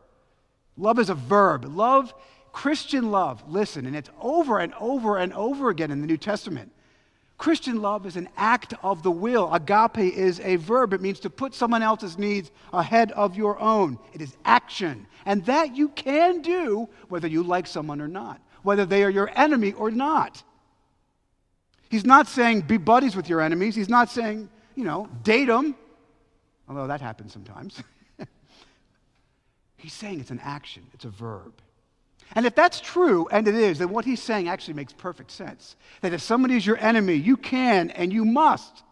Love 0.78 1.00
is 1.00 1.10
a 1.10 1.16
verb. 1.16 1.66
Love, 1.66 2.14
Christian 2.54 3.10
love, 3.10 3.44
listen, 3.48 3.88
and 3.88 3.96
it's 3.96 4.10
over 4.22 4.60
and 4.60 4.72
over 4.80 5.18
and 5.18 5.34
over 5.34 5.70
again 5.70 5.90
in 5.90 6.02
the 6.02 6.08
New 6.08 6.18
Testament. 6.18 6.72
Christian 7.42 7.82
love 7.82 8.06
is 8.06 8.18
an 8.18 8.30
act 8.38 8.76
of 8.84 9.02
the 9.02 9.10
will. 9.10 9.52
Agape 9.52 9.98
is 9.98 10.40
a 10.42 10.58
verb. 10.58 10.94
It 10.94 11.02
means 11.02 11.20
to 11.22 11.30
put 11.30 11.56
someone 11.56 11.82
else's 11.82 12.20
needs 12.20 12.52
ahead 12.72 13.12
of 13.14 13.36
your 13.36 13.60
own. 13.60 13.98
It 14.14 14.22
is 14.22 14.38
action. 14.46 15.08
And 15.26 15.44
that 15.46 15.76
you 15.76 15.90
can 15.90 16.44
do 16.44 16.88
whether 17.10 17.28
you 17.28 17.42
like 17.42 17.66
someone 17.66 18.00
or 18.00 18.08
not, 18.08 18.40
whether 18.62 18.86
they 18.86 19.04
are 19.04 19.10
your 19.10 19.32
enemy 19.36 19.74
or 19.74 19.90
not. 19.90 20.44
He's 21.90 22.06
not 22.06 22.28
saying 22.28 22.62
be 22.62 22.78
buddies 22.78 23.16
with 23.16 23.28
your 23.28 23.42
enemies. 23.42 23.74
He's 23.74 23.90
not 23.90 24.12
saying 24.12 24.48
you 24.76 24.84
know, 24.84 25.10
date 25.24 25.46
them, 25.46 25.76
although 26.70 26.88
that 26.88 27.02
happens 27.02 27.34
sometimes. 27.34 27.82
he's 29.78 29.94
saying 29.94 30.20
it's 30.20 30.32
an 30.32 30.42
action, 30.44 30.84
it's 30.94 31.06
a 31.06 31.10
verb. 31.10 31.54
And 32.36 32.46
if 32.46 32.56
that's 32.56 32.80
true, 32.80 33.28
and 33.32 33.48
it 33.48 33.56
is, 33.56 33.80
then 33.80 33.90
what 33.90 34.06
he's 34.06 34.22
saying 34.22 34.48
actually 34.48 34.76
makes 34.76 34.94
perfect 34.94 35.32
sense. 35.32 35.76
That 36.02 36.14
if 36.14 36.22
somebody 36.22 36.56
is 36.56 36.66
your 36.66 36.78
enemy, 36.78 37.16
you 37.16 37.36
can 37.36 37.90
and 37.92 38.14
you 38.14 38.24
must 38.24 38.84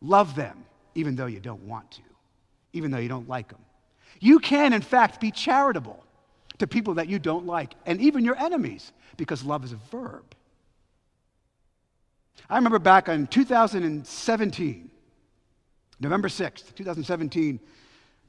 love 0.00 0.34
them, 0.34 0.64
even 0.94 1.16
though 1.16 1.26
you 1.26 1.40
don't 1.40 1.62
want 1.62 1.90
to, 1.92 2.02
even 2.72 2.90
though 2.90 2.98
you 2.98 3.08
don't 3.08 3.28
like 3.28 3.48
them. 3.48 3.60
You 4.20 4.40
can, 4.40 4.72
in 4.72 4.82
fact, 4.82 5.20
be 5.20 5.30
charitable 5.30 6.04
to 6.58 6.66
people 6.66 6.94
that 6.94 7.08
you 7.08 7.20
don't 7.20 7.46
like, 7.46 7.74
and 7.86 8.00
even 8.00 8.24
your 8.24 8.36
enemies, 8.36 8.92
because 9.16 9.44
love 9.44 9.64
is 9.64 9.72
a 9.72 9.78
verb. 9.90 10.24
I 12.50 12.56
remember 12.56 12.78
back 12.78 13.08
in 13.08 13.26
2017, 13.26 14.90
November 16.00 16.28
6th, 16.28 16.74
2017, 16.74 17.60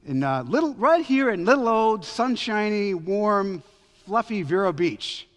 in 0.06 0.22
uh, 0.22 0.44
little, 0.46 0.74
right 0.74 1.04
here 1.04 1.30
in 1.30 1.44
little 1.44 1.68
old, 1.68 2.04
sunshiny, 2.04 2.94
warm, 2.94 3.62
fluffy 4.10 4.42
Vero 4.42 4.72
Beach. 4.72 5.28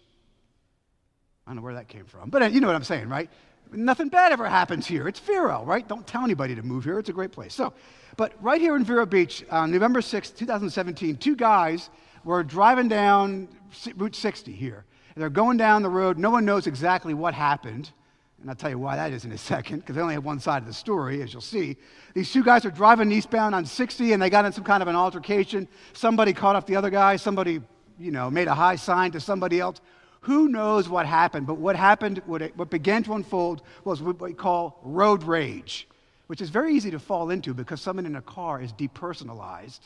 I 1.46 1.50
don't 1.50 1.56
know 1.58 1.62
where 1.62 1.74
that 1.74 1.86
came 1.86 2.06
from, 2.06 2.28
but 2.28 2.42
uh, 2.42 2.46
you 2.46 2.60
know 2.60 2.66
what 2.66 2.74
I'm 2.74 2.82
saying, 2.82 3.08
right? 3.08 3.30
Nothing 3.70 4.08
bad 4.08 4.32
ever 4.32 4.48
happens 4.48 4.84
here. 4.84 5.06
It's 5.06 5.20
Vero, 5.20 5.62
right? 5.64 5.86
Don't 5.86 6.04
tell 6.04 6.24
anybody 6.24 6.56
to 6.56 6.62
move 6.64 6.82
here. 6.82 6.98
It's 6.98 7.08
a 7.08 7.12
great 7.12 7.30
place. 7.30 7.54
So, 7.54 7.72
but 8.16 8.32
right 8.42 8.60
here 8.60 8.74
in 8.74 8.82
Vero 8.82 9.06
Beach, 9.06 9.44
on 9.48 9.70
November 9.70 10.00
6th, 10.00 10.36
2017, 10.36 11.18
two 11.18 11.36
guys 11.36 11.88
were 12.24 12.42
driving 12.42 12.88
down 12.88 13.46
Route 13.94 14.16
60 14.16 14.50
here. 14.50 14.84
They're 15.14 15.30
going 15.30 15.56
down 15.56 15.84
the 15.84 15.88
road. 15.88 16.18
No 16.18 16.30
one 16.30 16.44
knows 16.44 16.66
exactly 16.66 17.14
what 17.14 17.32
happened. 17.32 17.92
And 18.40 18.50
I'll 18.50 18.56
tell 18.56 18.70
you 18.70 18.78
why 18.80 18.96
that 18.96 19.12
is 19.12 19.24
in 19.24 19.30
a 19.30 19.38
second, 19.38 19.78
because 19.78 19.94
they 19.94 20.02
only 20.02 20.14
have 20.14 20.24
one 20.24 20.40
side 20.40 20.62
of 20.62 20.66
the 20.66 20.74
story, 20.74 21.22
as 21.22 21.32
you'll 21.32 21.42
see. 21.42 21.76
These 22.12 22.32
two 22.32 22.42
guys 22.42 22.64
are 22.64 22.72
driving 22.72 23.12
eastbound 23.12 23.54
on 23.54 23.66
60, 23.66 24.12
and 24.14 24.20
they 24.20 24.30
got 24.30 24.44
in 24.44 24.50
some 24.52 24.64
kind 24.64 24.82
of 24.82 24.88
an 24.88 24.96
altercation. 24.96 25.68
Somebody 25.92 26.32
caught 26.32 26.56
up 26.56 26.66
the 26.66 26.74
other 26.74 26.90
guy. 26.90 27.14
Somebody, 27.14 27.62
you 27.98 28.10
know, 28.10 28.30
made 28.30 28.48
a 28.48 28.54
high 28.54 28.76
sign 28.76 29.12
to 29.12 29.20
somebody 29.20 29.60
else. 29.60 29.80
Who 30.22 30.48
knows 30.48 30.88
what 30.88 31.06
happened? 31.06 31.46
But 31.46 31.58
what 31.58 31.76
happened, 31.76 32.22
what, 32.26 32.42
it, 32.42 32.56
what 32.56 32.70
began 32.70 33.02
to 33.04 33.14
unfold, 33.14 33.62
was 33.84 34.00
what 34.00 34.20
we 34.20 34.32
call 34.32 34.80
road 34.82 35.22
rage, 35.22 35.86
which 36.28 36.40
is 36.40 36.50
very 36.50 36.74
easy 36.74 36.90
to 36.92 36.98
fall 36.98 37.30
into 37.30 37.52
because 37.52 37.80
someone 37.80 38.06
in 38.06 38.16
a 38.16 38.22
car 38.22 38.60
is 38.60 38.72
depersonalized. 38.72 39.80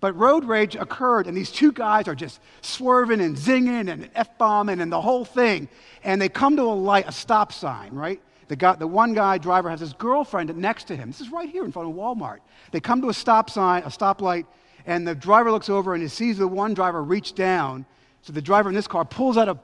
But 0.00 0.16
road 0.16 0.44
rage 0.44 0.76
occurred, 0.76 1.26
and 1.26 1.36
these 1.36 1.52
two 1.52 1.72
guys 1.72 2.08
are 2.08 2.14
just 2.14 2.40
swerving 2.62 3.20
and 3.20 3.36
zinging 3.36 3.92
and 3.92 4.10
F 4.14 4.36
bombing 4.38 4.80
and 4.80 4.90
the 4.90 5.00
whole 5.00 5.24
thing. 5.24 5.68
And 6.02 6.20
they 6.20 6.28
come 6.28 6.56
to 6.56 6.62
a 6.62 6.74
light, 6.74 7.06
a 7.06 7.12
stop 7.12 7.52
sign, 7.52 7.92
right? 7.92 8.20
The, 8.48 8.56
guy, 8.56 8.74
the 8.74 8.86
one 8.86 9.14
guy 9.14 9.38
driver 9.38 9.70
has 9.70 9.78
his 9.78 9.92
girlfriend 9.92 10.56
next 10.56 10.84
to 10.84 10.96
him. 10.96 11.10
This 11.10 11.20
is 11.20 11.30
right 11.30 11.48
here 11.48 11.64
in 11.64 11.70
front 11.70 11.88
of 11.88 11.94
Walmart. 11.94 12.38
They 12.72 12.80
come 12.80 13.02
to 13.02 13.10
a 13.10 13.14
stop 13.14 13.50
sign, 13.50 13.82
a 13.82 13.88
stoplight, 13.88 14.46
and 14.86 15.06
the 15.06 15.14
driver 15.14 15.50
looks 15.50 15.68
over 15.68 15.94
and 15.94 16.02
he 16.02 16.08
sees 16.08 16.38
the 16.38 16.48
one 16.48 16.74
driver 16.74 17.02
reach 17.02 17.34
down. 17.34 17.86
So 18.22 18.32
the 18.32 18.42
driver 18.42 18.68
in 18.68 18.74
this 18.74 18.86
car 18.86 19.04
pulls 19.04 19.36
out 19.36 19.48
a 19.48 19.58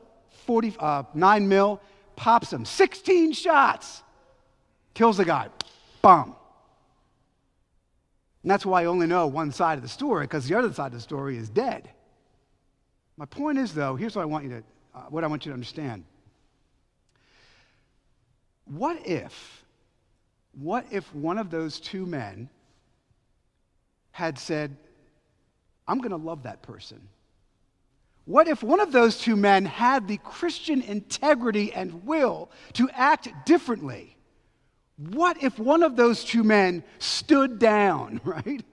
49 0.47 0.79
uh, 0.81 1.47
mil, 1.47 1.81
pops 2.15 2.53
him, 2.53 2.65
16 2.65 3.33
shots, 3.33 4.03
kills 4.95 5.17
the 5.17 5.25
guy. 5.25 5.49
Bomb. 6.03 6.37
And 8.43 8.51
that's 8.51 8.65
why 8.65 8.83
I 8.83 8.85
only 8.85 9.07
know 9.07 9.27
one 9.27 9.51
side 9.51 9.77
of 9.77 9.83
the 9.83 9.89
story, 9.89 10.25
because 10.25 10.47
the 10.47 10.55
other 10.55 10.73
side 10.73 10.87
of 10.87 10.93
the 10.93 11.01
story 11.01 11.37
is 11.37 11.49
dead. 11.49 11.91
My 13.17 13.25
point 13.25 13.59
is, 13.59 13.75
though, 13.75 13.97
here's 13.97 14.15
what 14.15 14.23
I 14.23 14.27
want 14.27 14.45
you 14.45 14.51
to, 14.51 14.63
uh, 14.95 15.01
what 15.09 15.25
I 15.25 15.27
want 15.27 15.45
you 15.45 15.51
to 15.51 15.55
understand. 15.55 16.05
What 18.67 19.07
if, 19.07 19.65
what 20.53 20.87
if 20.91 21.13
one 21.15 21.39
of 21.39 21.51
those 21.51 21.81
two 21.81 22.07
men 22.07 22.49
had 24.13 24.39
said, 24.39 24.77
I'm 25.89 25.99
going 25.99 26.11
to 26.11 26.17
love 26.17 26.45
that 26.45 26.63
person? 26.63 27.01
What 28.25 28.49
if 28.49 28.63
one 28.63 28.81
of 28.81 28.91
those 28.91 29.19
two 29.19 29.37
men 29.37 29.65
had 29.65 30.09
the 30.09 30.19
Christian 30.19 30.83
integrity 30.83 31.73
and 31.73 32.05
will 32.05 32.51
to 32.73 32.91
act 32.91 33.29
differently? 33.47 34.17
What 34.97 35.43
if 35.43 35.59
one 35.59 35.83
of 35.83 35.95
those 35.95 36.25
two 36.25 36.43
men 36.43 36.83
stood 36.99 37.59
down, 37.59 38.21
right? 38.25 38.65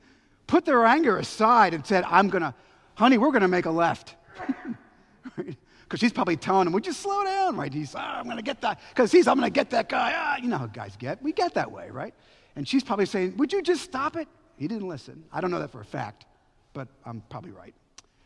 Put 0.48 0.66
their 0.66 0.86
anger 0.86 1.18
aside 1.18 1.74
and 1.74 1.86
said, 1.86 2.04
I'm 2.08 2.30
going 2.30 2.42
to, 2.42 2.54
honey, 2.96 3.18
we're 3.18 3.32
going 3.32 3.42
to 3.42 3.48
make 3.48 3.66
a 3.66 3.72
left. 3.72 4.16
right? 5.38 5.56
Because 5.84 6.00
she's 6.00 6.14
probably 6.14 6.38
telling 6.38 6.66
him, 6.66 6.74
would 6.74 6.88
you 6.88 6.94
slow 6.94 7.24
down, 7.24 7.56
right? 7.56 7.72
He's, 7.72 7.94
oh, 7.94 8.00
I'm 8.00 8.26
going 8.26 8.38
to 8.38 8.44
get 8.44 8.62
that, 8.62 8.80
because 8.90 9.12
he's, 9.12 9.28
I'm 9.28 9.38
going 9.38 9.46
to 9.46 9.54
get 9.54 9.70
that 9.70 9.88
guy. 9.88 10.14
Ah, 10.16 10.38
you 10.38 10.48
know 10.48 10.58
how 10.58 10.66
guys 10.66 10.96
get. 10.98 11.22
We 11.22 11.32
get 11.32 11.54
that 11.54 11.72
way, 11.72 11.92
right? 11.92 12.16
And 12.56 12.68
she's 12.68 12.84
probably 12.84 13.06
saying, 13.06 13.38
would 13.38 13.54
you 13.54 13.62
just 13.62 13.84
stop 13.84 14.16
it? 14.16 14.28
He 14.58 14.68
didn't 14.68 14.88
listen. 14.88 15.24
I 15.32 15.42
don't 15.42 15.52
know 15.52 15.60
that 15.60 15.72
for 15.72 15.82
a 15.82 15.86
fact, 15.86 16.26
but 16.74 16.88
I'm 17.06 17.22
probably 17.30 17.52
right. 17.52 17.74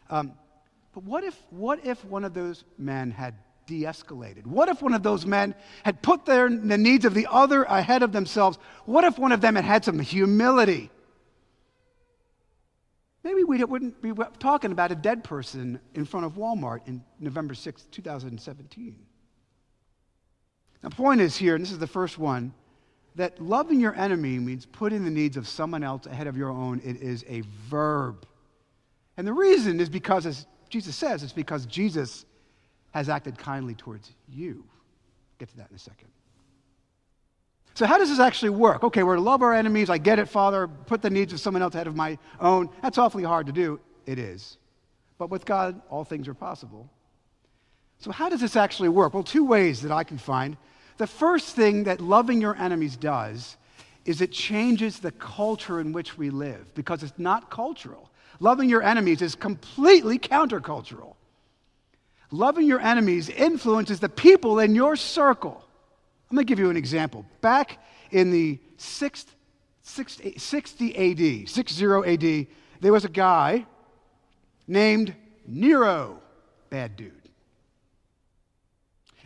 Um, 0.10 0.34
but 0.94 1.04
what 1.04 1.24
if, 1.24 1.40
what 1.50 1.86
if 1.86 2.04
one 2.06 2.24
of 2.24 2.34
those 2.34 2.64
men 2.78 3.12
had 3.12 3.36
de 3.68 3.84
escalated? 3.84 4.48
What 4.48 4.70
if 4.70 4.82
one 4.82 4.94
of 4.94 5.04
those 5.04 5.26
men 5.26 5.54
had 5.84 6.02
put 6.02 6.26
their, 6.26 6.50
the 6.50 6.78
needs 6.78 7.06
of 7.06 7.14
the 7.14 7.28
other 7.30 7.64
ahead 7.64 8.02
of 8.02 8.12
themselves? 8.12 8.58
What 8.86 9.04
if 9.04 9.20
one 9.20 9.32
of 9.32 9.42
them 9.42 9.56
had 9.56 9.66
had 9.66 9.86
some 9.86 10.00
humility? 10.00 10.90
Maybe 13.24 13.44
we 13.44 13.64
wouldn't 13.64 14.02
be 14.02 14.14
talking 14.40 14.72
about 14.72 14.92
a 14.92 14.96
dead 14.96 15.24
person 15.24 15.82
in 15.94 16.06
front 16.06 16.26
of 16.26 16.34
Walmart 16.34 16.88
in 16.88 17.04
November 17.20 17.54
6, 17.54 17.86
2017. 17.92 18.96
The 20.82 20.90
point 20.90 21.20
is 21.20 21.36
here, 21.36 21.56
and 21.56 21.64
this 21.64 21.72
is 21.72 21.80
the 21.80 21.88
first 21.88 22.18
one, 22.18 22.54
that 23.16 23.42
loving 23.42 23.80
your 23.80 23.96
enemy 23.96 24.40
means 24.40 24.66
putting 24.66 25.04
the 25.04 25.12
needs 25.12 25.36
of 25.36 25.48
someone 25.48 25.84
else 25.84 26.06
ahead 26.06 26.28
of 26.28 26.38
your 26.38 26.52
own. 26.52 26.80
It 26.86 27.02
is 27.02 27.26
a 27.28 27.42
verb. 27.68 28.26
And 29.18 29.28
the 29.28 29.34
reason 29.34 29.80
is 29.80 29.90
because, 29.90 30.26
as 30.26 30.46
Jesus 30.70 30.96
says, 30.96 31.24
it's 31.24 31.34
because 31.34 31.66
Jesus 31.66 32.26
has 32.92 33.10
acted 33.10 33.38
kindly 33.38 33.74
towards 33.74 34.12
you. 34.30 34.64
Get 35.40 35.50
to 35.50 35.58
that 35.58 35.70
in 35.70 35.76
a 35.76 35.80
second. 35.80 36.08
So, 37.74 37.86
how 37.86 37.98
does 37.98 38.10
this 38.10 38.20
actually 38.20 38.50
work? 38.50 38.84
Okay, 38.84 39.04
we're 39.04 39.16
to 39.16 39.22
love 39.22 39.42
our 39.42 39.54
enemies. 39.54 39.90
I 39.90 39.98
get 39.98 40.18
it, 40.18 40.28
Father. 40.28 40.68
Put 40.68 41.02
the 41.02 41.10
needs 41.10 41.34
of 41.34 41.40
someone 41.40 41.62
else 41.62 41.76
ahead 41.76 41.88
of 41.88 41.96
my 41.96 42.18
own. 42.40 42.70
That's 42.82 42.98
awfully 42.98 43.24
hard 43.24 43.46
to 43.48 43.52
do. 43.52 43.80
It 44.06 44.18
is. 44.18 44.58
But 45.18 45.30
with 45.30 45.46
God, 45.46 45.82
all 45.90 46.04
things 46.04 46.28
are 46.28 46.34
possible. 46.34 46.90
So, 48.00 48.12
how 48.12 48.30
does 48.30 48.42
this 48.42 48.56
actually 48.56 48.90
work? 48.90 49.14
Well, 49.14 49.24
two 49.24 49.46
ways 49.46 49.82
that 49.82 49.92
I 49.92 50.04
can 50.04 50.18
find. 50.18 50.58
The 50.98 51.08
first 51.08 51.56
thing 51.56 51.84
that 51.84 52.02
loving 52.02 52.42
your 52.42 52.56
enemies 52.56 52.98
does 52.98 53.58
is 54.06 54.22
it 54.22 54.32
changes 54.32 55.00
the 55.00 55.12
culture 55.12 55.80
in 55.80 55.92
which 55.92 56.18
we 56.18 56.30
live 56.30 56.74
because 56.74 57.04
it's 57.04 57.20
not 57.20 57.52
cultural. 57.52 58.10
Loving 58.40 58.70
your 58.70 58.84
enemies 58.84 59.22
is 59.22 59.36
completely 59.36 60.20
countercultural. 60.20 61.16
Loving 62.32 62.68
your 62.68 62.80
enemies 62.80 63.30
influences 63.30 64.00
the 64.00 64.10
people 64.10 64.60
in 64.60 64.76
your 64.76 64.96
circle. 64.96 65.64
I'm 66.30 66.36
going 66.36 66.46
to 66.46 66.50
give 66.50 66.60
you 66.60 66.70
an 66.70 66.78
example. 66.78 67.26
Back 67.42 67.82
in 68.12 68.32
the 68.32 68.60
6th, 68.78 69.28
60 69.82 71.44
AD, 71.44 71.50
60 71.50 71.86
AD, 71.86 72.48
there 72.82 72.92
was 72.92 73.06
a 73.06 73.10
guy 73.10 73.66
named 74.68 75.16
Nero. 75.46 76.22
Bad 76.70 76.98
dude. 76.98 77.14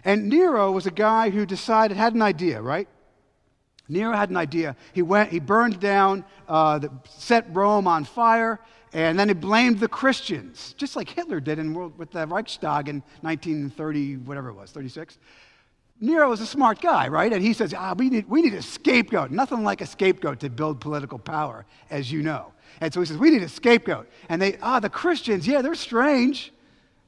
And 0.06 0.30
Nero 0.30 0.72
was 0.72 0.86
a 0.86 0.91
guy 0.91 1.30
who 1.30 1.46
decided, 1.46 1.98
had 1.98 2.13
an 2.13 2.22
idea, 2.22 2.62
right? 2.62 2.88
Nero 3.88 4.15
had 4.15 4.30
an 4.30 4.38
idea. 4.38 4.75
He 4.94 5.01
went, 5.01 5.32
he 5.32 5.39
burned 5.39 5.80
down, 5.80 6.24
uh, 6.48 6.80
the, 6.80 6.91
set 7.10 7.46
Rome 7.53 7.88
on 7.88 8.06
fire, 8.06 8.60
and 8.93 9.17
then 9.17 9.29
he 9.29 9.33
blamed 9.33 9.79
the 9.79 9.88
Christians, 9.88 10.75
just 10.77 10.95
like 10.95 11.10
Hitler 11.10 11.39
did 11.39 11.60
in 11.60 11.74
world, 11.74 11.98
with 11.98 12.12
the 12.12 12.27
Reichstag 12.27 12.89
in 12.89 13.01
1930, 13.21 14.17
whatever 14.17 14.50
it 14.50 14.53
was, 14.53 14.71
36. 14.71 15.17
Nero 16.01 16.29
was 16.29 16.41
a 16.41 16.48
smart 16.48 16.81
guy, 16.81 17.07
right? 17.07 17.31
And 17.31 17.41
he 17.43 17.53
says, 17.53 17.74
ah, 17.77 17.93
we 17.95 18.10
need, 18.10 18.27
we 18.27 18.41
need 18.41 18.55
a 18.55 18.62
scapegoat. 18.62 19.31
Nothing 19.31 19.63
like 19.63 19.81
a 19.81 19.86
scapegoat 19.86 20.39
to 20.41 20.50
build 20.50 20.81
political 20.81 21.19
power, 21.19 21.65
as 21.89 22.12
you 22.12 22.21
know. 22.21 22.51
And 22.81 22.93
so 22.93 23.00
he 23.00 23.05
says, 23.05 23.17
we 23.17 23.29
need 23.29 23.43
a 23.43 23.50
scapegoat. 23.50 24.10
And 24.27 24.41
they, 24.41 24.57
ah, 24.62 24.79
the 24.79 24.89
Christians, 24.89 25.48
yeah, 25.48 25.62
they're 25.62 25.75
strange. 25.75 26.51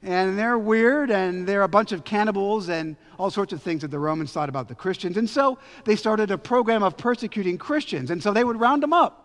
And 0.02 0.38
they're 0.38 0.58
weird, 0.58 1.10
and 1.10 1.46
they're 1.46 1.62
a 1.62 1.68
bunch 1.68 1.90
of 1.92 2.04
cannibals, 2.04 2.68
and 2.68 2.94
all 3.18 3.30
sorts 3.30 3.54
of 3.54 3.62
things 3.62 3.80
that 3.80 3.90
the 3.90 3.98
Romans 3.98 4.32
thought 4.32 4.50
about 4.50 4.68
the 4.68 4.74
Christians. 4.74 5.16
And 5.16 5.28
so 5.28 5.58
they 5.84 5.96
started 5.96 6.30
a 6.30 6.36
program 6.36 6.82
of 6.82 6.96
persecuting 6.96 7.56
Christians. 7.58 8.10
And 8.10 8.22
so 8.22 8.32
they 8.32 8.44
would 8.44 8.60
round 8.60 8.82
them 8.82 8.92
up 8.92 9.23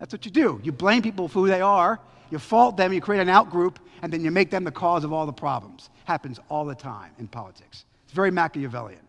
that's 0.00 0.12
what 0.12 0.24
you 0.24 0.32
do. 0.32 0.58
You 0.64 0.72
blame 0.72 1.02
people 1.02 1.28
for 1.28 1.40
who 1.40 1.46
they 1.46 1.60
are, 1.60 2.00
you 2.30 2.38
fault 2.38 2.76
them, 2.76 2.92
you 2.92 3.00
create 3.00 3.20
an 3.20 3.28
outgroup, 3.28 3.76
and 4.02 4.12
then 4.12 4.24
you 4.24 4.30
make 4.30 4.50
them 4.50 4.64
the 4.64 4.72
cause 4.72 5.04
of 5.04 5.12
all 5.12 5.26
the 5.26 5.32
problems. 5.32 5.90
Happens 6.04 6.40
all 6.48 6.64
the 6.64 6.74
time 6.74 7.12
in 7.18 7.28
politics. 7.28 7.84
It's 8.04 8.14
very 8.14 8.30
Machiavellian. 8.30 9.02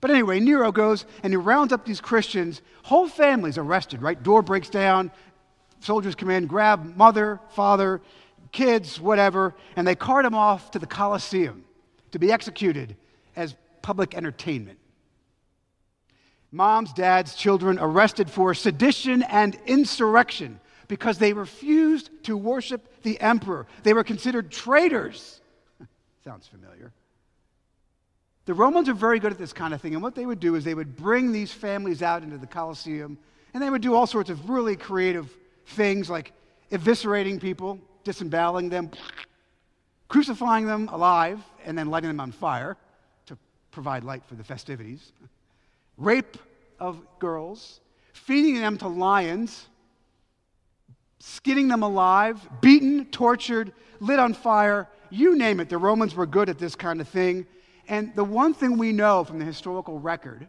But 0.00 0.10
anyway, 0.10 0.40
Nero 0.40 0.72
goes 0.72 1.04
and 1.22 1.32
he 1.32 1.36
rounds 1.36 1.72
up 1.72 1.84
these 1.84 2.00
Christians. 2.00 2.62
Whole 2.82 3.06
families 3.06 3.58
arrested, 3.58 4.02
right? 4.02 4.20
Door 4.20 4.42
breaks 4.42 4.68
down, 4.68 5.12
soldiers 5.80 6.14
come 6.14 6.30
in, 6.30 6.46
grab 6.46 6.96
mother, 6.96 7.38
father, 7.50 8.00
kids, 8.50 8.98
whatever, 9.00 9.54
and 9.76 9.86
they 9.86 9.94
cart 9.94 10.24
them 10.24 10.34
off 10.34 10.70
to 10.72 10.78
the 10.78 10.86
Colosseum 10.86 11.64
to 12.10 12.18
be 12.18 12.32
executed 12.32 12.96
as 13.36 13.54
public 13.82 14.14
entertainment 14.14 14.78
moms, 16.52 16.92
dads, 16.92 17.34
children 17.34 17.78
arrested 17.80 18.30
for 18.30 18.54
sedition 18.54 19.22
and 19.22 19.58
insurrection 19.66 20.60
because 20.86 21.18
they 21.18 21.32
refused 21.32 22.10
to 22.24 22.36
worship 22.36 23.02
the 23.02 23.18
emperor. 23.20 23.66
They 23.82 23.94
were 23.94 24.04
considered 24.04 24.52
traitors. 24.52 25.40
Sounds 26.24 26.46
familiar. 26.46 26.92
The 28.44 28.54
Romans 28.54 28.88
are 28.88 28.94
very 28.94 29.18
good 29.18 29.32
at 29.32 29.38
this 29.38 29.52
kind 29.52 29.72
of 29.72 29.80
thing, 29.80 29.94
and 29.94 30.02
what 30.02 30.14
they 30.14 30.26
would 30.26 30.40
do 30.40 30.54
is 30.54 30.64
they 30.64 30.74
would 30.74 30.96
bring 30.96 31.32
these 31.32 31.52
families 31.52 32.02
out 32.02 32.22
into 32.22 32.36
the 32.36 32.46
Colosseum, 32.46 33.16
and 33.54 33.62
they 33.62 33.70
would 33.70 33.82
do 33.82 33.94
all 33.94 34.06
sorts 34.06 34.30
of 34.30 34.50
really 34.50 34.76
creative 34.76 35.34
things 35.68 36.10
like 36.10 36.32
eviscerating 36.70 37.40
people, 37.40 37.78
disemboweling 38.04 38.68
them, 38.68 38.90
crucifying 40.08 40.66
them 40.66 40.88
alive, 40.88 41.40
and 41.64 41.78
then 41.78 41.88
lighting 41.88 42.08
them 42.08 42.20
on 42.20 42.32
fire 42.32 42.76
to 43.26 43.38
provide 43.70 44.04
light 44.04 44.24
for 44.26 44.34
the 44.34 44.44
festivities 44.44 45.12
rape 45.96 46.36
of 46.78 47.00
girls, 47.18 47.80
feeding 48.12 48.56
them 48.56 48.78
to 48.78 48.88
lions, 48.88 49.66
skinning 51.18 51.68
them 51.68 51.82
alive, 51.82 52.40
beaten, 52.60 53.04
tortured, 53.06 53.72
lit 54.00 54.18
on 54.18 54.34
fire, 54.34 54.88
you 55.10 55.36
name 55.36 55.60
it. 55.60 55.68
The 55.68 55.78
Romans 55.78 56.14
were 56.14 56.26
good 56.26 56.48
at 56.48 56.58
this 56.58 56.74
kind 56.74 57.00
of 57.00 57.08
thing. 57.08 57.46
And 57.88 58.14
the 58.16 58.24
one 58.24 58.54
thing 58.54 58.78
we 58.78 58.92
know 58.92 59.24
from 59.24 59.38
the 59.38 59.44
historical 59.44 59.98
record, 59.98 60.46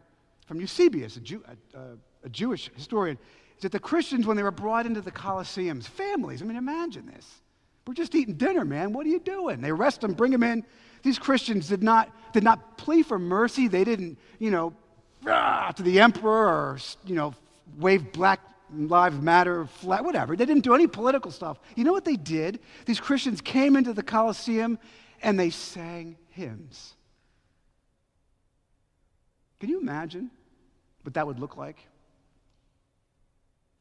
from 0.48 0.60
Eusebius, 0.60 1.18
a, 1.18 1.20
Jew, 1.20 1.44
a, 1.74 1.80
a 2.24 2.30
Jewish 2.30 2.72
historian, 2.76 3.18
is 3.58 3.64
that 3.64 3.72
the 3.72 3.80
Christians, 3.80 4.26
when 4.26 4.38
they 4.38 4.44
were 4.44 4.52
brought 4.52 4.86
into 4.86 5.02
the 5.02 5.12
Colosseums, 5.12 5.86
families, 5.86 6.42
I 6.42 6.46
mean, 6.46 6.58
imagine 6.58 7.06
this. 7.06 7.42
We're 7.86 7.94
just 7.94 8.16
eating 8.16 8.36
dinner, 8.36 8.64
man. 8.64 8.94
What 8.94 9.06
are 9.06 9.10
you 9.10 9.20
doing? 9.20 9.62
They 9.62 9.70
arrest 9.70 10.02
them, 10.02 10.14
bring 10.14 10.32
them 10.32 10.44
in. 10.44 10.66
These 11.04 11.20
Christians 11.20 11.68
did 11.68 11.84
not, 11.84 12.10
did 12.32 12.44
not 12.44 12.78
plead 12.78 13.06
for 13.06 13.20
mercy. 13.20 13.68
They 13.68 13.84
didn't, 13.84 14.18
you 14.40 14.52
know, 14.52 14.74
to 15.26 15.84
the 15.84 16.00
emperor 16.00 16.48
or, 16.48 16.80
you 17.06 17.16
know, 17.16 17.34
wave 17.78 18.12
Black 18.12 18.40
Lives 18.76 19.18
Matter 19.20 19.66
flag, 19.66 20.04
whatever. 20.04 20.36
They 20.36 20.46
didn't 20.46 20.64
do 20.64 20.74
any 20.74 20.88
political 20.88 21.32
stuff. 21.32 21.60
You 21.76 21.84
know 21.84 21.92
what 21.92 22.06
they 22.06 22.16
did? 22.16 22.60
These 22.86 23.00
Christians 23.00 23.42
came 23.42 23.76
into 23.76 23.94
the 23.94 24.04
Colosseum 24.04 24.80
and 25.22 25.40
they 25.40 25.50
sang 25.50 26.18
hymns. 26.30 26.94
Can 29.60 29.70
you 29.70 29.80
imagine 29.80 30.32
what 31.04 31.14
that 31.14 31.26
would 31.26 31.40
look 31.40 31.56
like? 31.56 31.78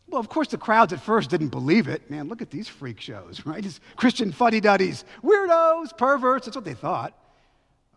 Well, 0.09 0.21
of 0.21 0.29
course, 0.29 0.49
the 0.49 0.59
crowds 0.59 0.93
at 0.93 1.01
first 1.01 1.31
didn't 1.31 1.49
believe 1.49 1.89
it. 1.89 2.11
Man, 2.11 2.29
look 2.29 2.43
at 2.43 2.51
these 2.51 2.69
freak 2.69 3.01
shows, 3.01 3.43
right? 3.47 3.63
These 3.63 3.81
Christian 3.97 4.31
fuddy 4.31 4.61
duddies, 4.61 5.05
weirdos, 5.25 5.97
perverts. 5.97 6.47
That's 6.47 6.57
what 6.57 6.65
they 6.65 6.75
thought. 6.75 7.19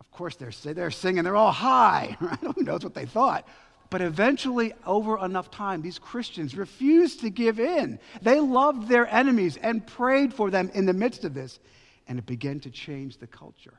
Of 0.00 0.10
course, 0.10 0.36
they're, 0.36 0.74
they're 0.74 0.90
singing, 0.90 1.24
they're 1.24 1.36
all 1.36 1.52
high. 1.52 2.16
Who 2.40 2.62
knows 2.62 2.84
what 2.84 2.94
they 2.94 3.06
thought? 3.06 3.46
But 3.88 4.00
eventually, 4.00 4.72
over 4.84 5.24
enough 5.24 5.50
time, 5.50 5.80
these 5.80 5.98
Christians 5.98 6.56
refused 6.56 7.20
to 7.20 7.30
give 7.30 7.60
in. 7.60 8.00
They 8.20 8.40
loved 8.40 8.88
their 8.88 9.06
enemies 9.06 9.56
and 9.56 9.86
prayed 9.86 10.34
for 10.34 10.50
them 10.50 10.70
in 10.74 10.86
the 10.86 10.92
midst 10.92 11.24
of 11.24 11.34
this, 11.34 11.60
and 12.08 12.18
it 12.18 12.26
began 12.26 12.60
to 12.60 12.70
change 12.70 13.18
the 13.18 13.26
culture. 13.26 13.78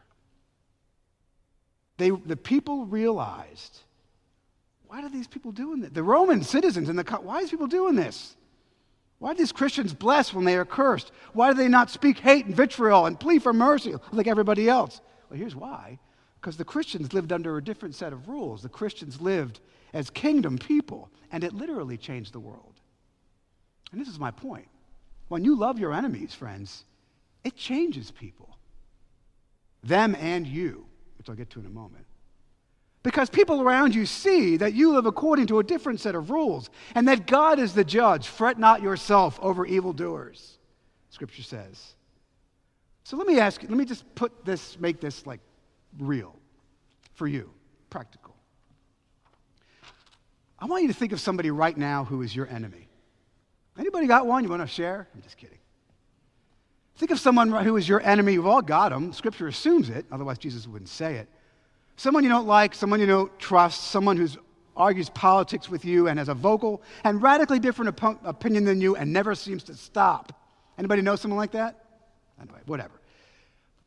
They, 1.98 2.12
the 2.12 2.38
people 2.38 2.86
realized 2.86 3.80
why 4.88 5.04
are 5.04 5.10
these 5.10 5.28
people 5.28 5.52
doing 5.52 5.82
this? 5.82 5.92
The 5.92 6.04
Roman 6.04 6.44
citizens 6.44 6.88
in 6.88 6.96
the 6.96 7.04
why 7.04 7.38
are 7.38 7.42
these 7.42 7.50
people 7.50 7.68
doing 7.68 7.96
this? 7.96 8.38
Why 9.20 9.32
are 9.32 9.36
these 9.36 9.52
Christians 9.52 9.94
blessed 9.94 10.34
when 10.34 10.46
they 10.46 10.56
are 10.56 10.66
cursed? 10.66 11.12
Why 11.34 11.52
do 11.52 11.58
they 11.58 11.68
not 11.68 11.90
speak 11.90 12.20
hate 12.20 12.46
and 12.46 12.56
vitriol 12.56 13.06
and 13.06 13.20
plead 13.20 13.44
for 13.44 13.52
mercy 13.52 13.96
like 14.12 14.28
everybody 14.28 14.70
else? 14.70 15.02
Well, 15.30 15.38
here's 15.38 15.56
why. 15.56 16.00
Because 16.48 16.56
the 16.56 16.64
Christians 16.64 17.12
lived 17.12 17.34
under 17.34 17.58
a 17.58 17.62
different 17.62 17.94
set 17.94 18.14
of 18.14 18.30
rules. 18.30 18.62
The 18.62 18.70
Christians 18.70 19.20
lived 19.20 19.60
as 19.94 20.10
kingdom 20.10 20.58
people, 20.58 21.10
and 21.30 21.44
it 21.44 21.52
literally 21.52 21.98
changed 21.98 22.32
the 22.32 22.40
world. 22.40 22.80
And 23.92 24.00
this 24.00 24.08
is 24.08 24.18
my 24.18 24.32
point. 24.32 24.70
When 25.28 25.44
you 25.44 25.58
love 25.58 25.78
your 25.78 25.94
enemies, 25.94 26.34
friends, 26.34 26.86
it 27.44 27.58
changes 27.58 28.12
people, 28.12 28.58
them 29.84 30.16
and 30.18 30.48
you, 30.48 30.86
which 31.18 31.28
I'll 31.28 31.36
get 31.36 31.50
to 31.50 31.60
in 31.60 31.66
a 31.66 31.70
moment. 31.70 32.06
Because 33.04 33.30
people 33.30 33.62
around 33.62 33.94
you 33.94 34.06
see 34.06 34.56
that 34.56 34.74
you 34.74 34.94
live 34.94 35.06
according 35.06 35.48
to 35.48 35.60
a 35.60 35.64
different 35.64 36.00
set 36.00 36.16
of 36.16 36.30
rules 36.30 36.70
and 36.96 37.10
that 37.10 37.28
God 37.28 37.60
is 37.60 37.74
the 37.74 37.84
judge. 37.84 38.26
Fret 38.26 38.58
not 38.58 38.82
yourself 38.82 39.38
over 39.42 39.66
evildoers, 39.66 40.60
Scripture 41.10 41.44
says. 41.44 41.96
So 43.04 43.18
let 43.18 43.28
me 43.28 43.38
ask 43.38 43.64
you, 43.64 43.68
let 43.68 43.78
me 43.78 43.84
just 43.84 44.06
put 44.16 44.46
this, 44.46 44.80
make 44.80 45.02
this 45.02 45.28
like 45.28 45.42
real 46.00 46.36
for 47.14 47.28
you, 47.28 47.52
practical. 47.90 48.36
I 50.60 50.66
want 50.66 50.84
you 50.84 50.88
to 50.88 50.94
think 50.94 51.12
of 51.12 51.20
somebody 51.20 51.52
right 51.52 51.78
now 51.78 52.04
who 52.04 52.22
is 52.22 52.36
your 52.36 52.48
enemy. 52.48 52.88
Anybody 53.78 54.08
got 54.08 54.26
one 54.26 54.44
you 54.44 54.50
want 54.50 54.62
to 54.62 54.68
share? 54.68 55.08
I'm 55.14 55.22
just 55.22 55.38
kidding. 55.38 55.60
Think 56.98 57.12
of 57.12 57.20
someone 57.20 57.52
who 57.52 57.78
is 57.78 57.88
your 57.88 58.02
enemy. 58.02 58.34
You've 58.34 58.48
all 58.48 58.64
got 58.64 58.90
them. 58.90 59.14
Scripture 59.14 59.48
assumes 59.48 59.90
it, 59.90 60.06
otherwise, 60.12 60.40
Jesus 60.40 60.68
wouldn't 60.68 60.90
say 60.90 61.16
it. 61.16 61.28
Someone 61.96 62.24
you 62.24 62.30
don't 62.30 62.48
like, 62.48 62.74
someone 62.74 63.00
you 63.00 63.06
don't 63.06 63.38
trust, 63.40 63.86
someone 63.86 64.18
who 64.18 64.28
argues 64.76 65.10
politics 65.10 65.70
with 65.70 65.86
you 65.86 66.08
and 66.08 66.18
has 66.18 66.30
a 66.30 66.34
vocal 66.34 66.82
and 67.04 67.22
radically 67.22 67.60
different 67.60 68.04
op- 68.04 68.26
opinion 68.26 68.64
than 68.64 68.82
you 68.82 68.96
and 68.96 69.12
never 69.12 69.36
seems 69.36 69.64
to 69.64 69.76
stop. 69.76 70.34
Anybody 70.78 71.02
know 71.02 71.16
someone 71.16 71.38
like 71.38 71.52
that? 71.52 71.84
Anyway, 72.42 72.60
whatever. 72.66 72.94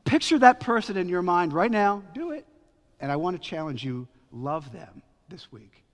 Picture 0.05 0.39
that 0.39 0.61
person 0.61 0.97
in 0.97 1.09
your 1.09 1.23
mind 1.23 1.53
right 1.53 1.71
now. 1.71 2.03
Do 2.15 2.33
it. 2.33 2.47
And 3.01 3.11
I 3.11 3.17
want 3.17 3.41
to 3.41 3.49
challenge 3.49 3.85
you 3.85 4.09
love 4.33 4.73
them 4.73 5.03
this 5.29 5.51
week. 5.51 5.85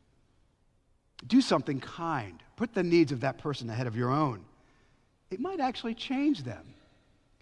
Do 1.26 1.40
something 1.40 1.80
kind. 1.80 2.42
Put 2.56 2.74
the 2.74 2.82
needs 2.82 3.12
of 3.12 3.20
that 3.20 3.38
person 3.38 3.70
ahead 3.70 3.86
of 3.86 3.96
your 3.96 4.10
own. 4.10 4.44
It 5.30 5.40
might 5.40 5.60
actually 5.60 5.94
change 5.94 6.44
them. 6.44 6.74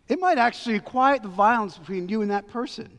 It 0.09 0.21
might 0.21 0.39
actually 0.39 0.81
quiet 0.81 1.23
the 1.23 1.29
violence 1.29 1.79
between 1.79 2.09
you 2.09 2.23
and 2.23 2.31
that 2.31 2.49
person. 2.49 2.99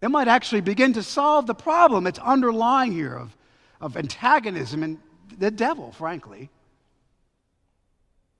It 0.00 0.08
might 0.10 0.28
actually 0.28 0.60
begin 0.60 0.92
to 0.94 1.02
solve 1.02 1.46
the 1.46 1.54
problem 1.54 2.04
that's 2.04 2.18
underlying 2.18 2.92
here 2.92 3.14
of, 3.14 3.36
of 3.80 3.96
antagonism 3.96 4.82
and 4.82 4.98
the 5.38 5.50
devil, 5.50 5.92
frankly. 5.92 6.50